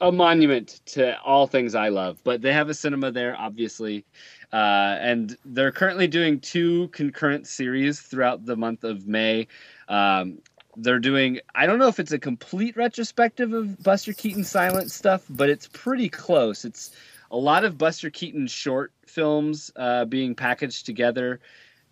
[0.00, 2.18] a monument to all things I love.
[2.24, 4.04] But they have a cinema there, obviously.
[4.52, 9.46] Uh, and they're currently doing two concurrent series throughout the month of May.
[9.88, 10.38] Um,
[10.76, 15.24] they're doing, I don't know if it's a complete retrospective of Buster Keaton silent stuff,
[15.28, 16.64] but it's pretty close.
[16.64, 16.92] It's
[17.30, 21.40] a lot of Buster Keaton short films uh, being packaged together.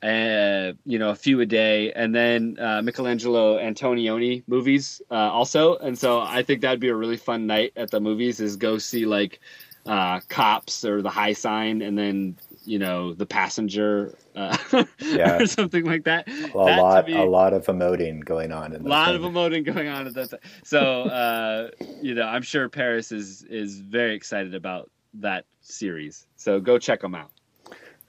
[0.02, 5.76] Uh, you know, a few a day, and then uh, Michelangelo Antonioni movies uh, also.
[5.78, 8.38] And so I think that'd be a really fun night at the movies.
[8.38, 9.40] Is go see like
[9.86, 14.56] uh, Cops or The High Sign, and then you know the passenger uh,
[15.00, 15.38] yeah.
[15.38, 16.28] or something like that.
[16.28, 18.74] A that lot, be, a lot of emoting going on.
[18.74, 20.40] A lot of emoting going on at that time.
[20.64, 21.70] So uh,
[22.02, 26.26] you know, I'm sure Paris is is very excited about that series.
[26.36, 27.30] So go check them out.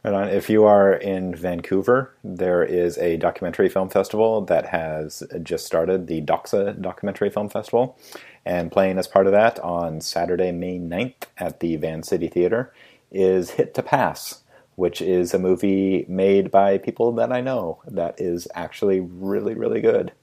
[0.03, 6.07] If you are in Vancouver, there is a documentary film festival that has just started,
[6.07, 7.97] the Doxa Documentary Film Festival.
[8.45, 12.71] And playing as part of that on Saturday, May 9th at the Vancity Theater
[13.11, 14.43] is Hit to Pass,
[14.75, 19.81] which is a movie made by people that I know that is actually really, really
[19.81, 20.13] good.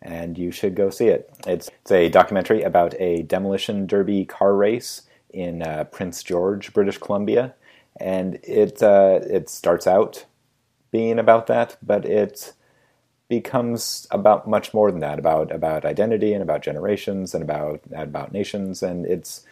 [0.00, 1.30] And you should go see it.
[1.46, 6.98] It's, it's a documentary about a demolition derby car race in uh, Prince George, British
[6.98, 7.54] Columbia.
[8.00, 10.24] And it, uh, it starts out
[10.90, 12.52] being about that, but it
[13.28, 18.32] becomes about much more than that about about identity and about generations and about about
[18.32, 19.46] nations and it's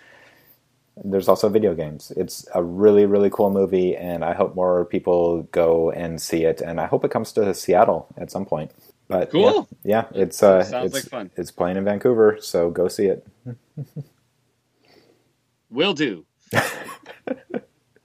[1.04, 2.12] there's also video games.
[2.16, 6.60] It's a really, really cool movie, and I hope more people go and see it.
[6.60, 8.72] And I hope it comes to Seattle at some point.
[9.08, 9.68] But cool.
[9.84, 11.30] Yeah, yeah it's uh, it's, like fun.
[11.36, 13.26] It's playing in Vancouver, so go see it.
[15.70, 16.26] Will do.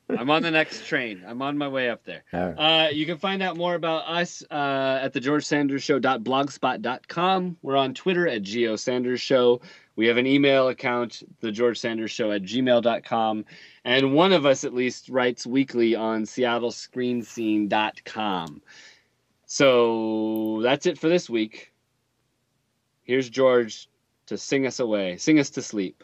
[0.10, 1.22] I'm on the next train.
[1.28, 2.24] I'm on my way up there.
[2.32, 2.54] Right.
[2.54, 7.58] Uh, you can find out more about us uh, at the George Sanders Show.blogspot.com.
[7.62, 9.60] We're on Twitter at Geo Sanders Show.
[9.96, 13.44] We have an email account, the George Sanders Show at gmail.com.
[13.84, 18.62] And one of us at least writes weekly on seattlescreenscene.com.
[19.46, 21.74] So that's it for this week.
[23.04, 23.90] Here's George
[24.28, 26.04] to sing us away, sing us to sleep.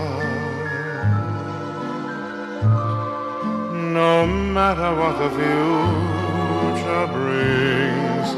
[4.01, 8.29] No matter what the future brings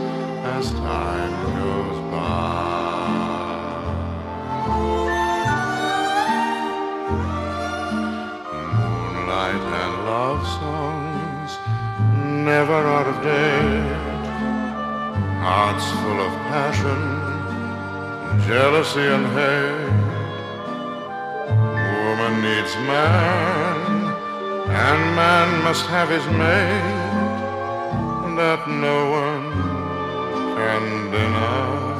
[0.55, 2.63] as time goes by.
[8.73, 11.51] Moonlight and love songs
[12.49, 13.95] never out of date,
[15.47, 17.01] hearts full of passion
[18.47, 19.93] jealousy and hate.
[22.03, 23.92] Woman needs man,
[24.73, 27.11] and man must have his mate,
[28.35, 29.51] that no one
[30.55, 31.93] can deny.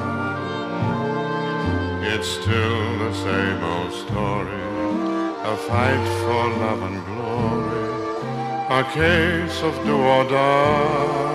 [2.13, 4.63] It's still the same old story,
[5.51, 7.87] a fight for love and glory,
[8.79, 11.32] a case of do or die.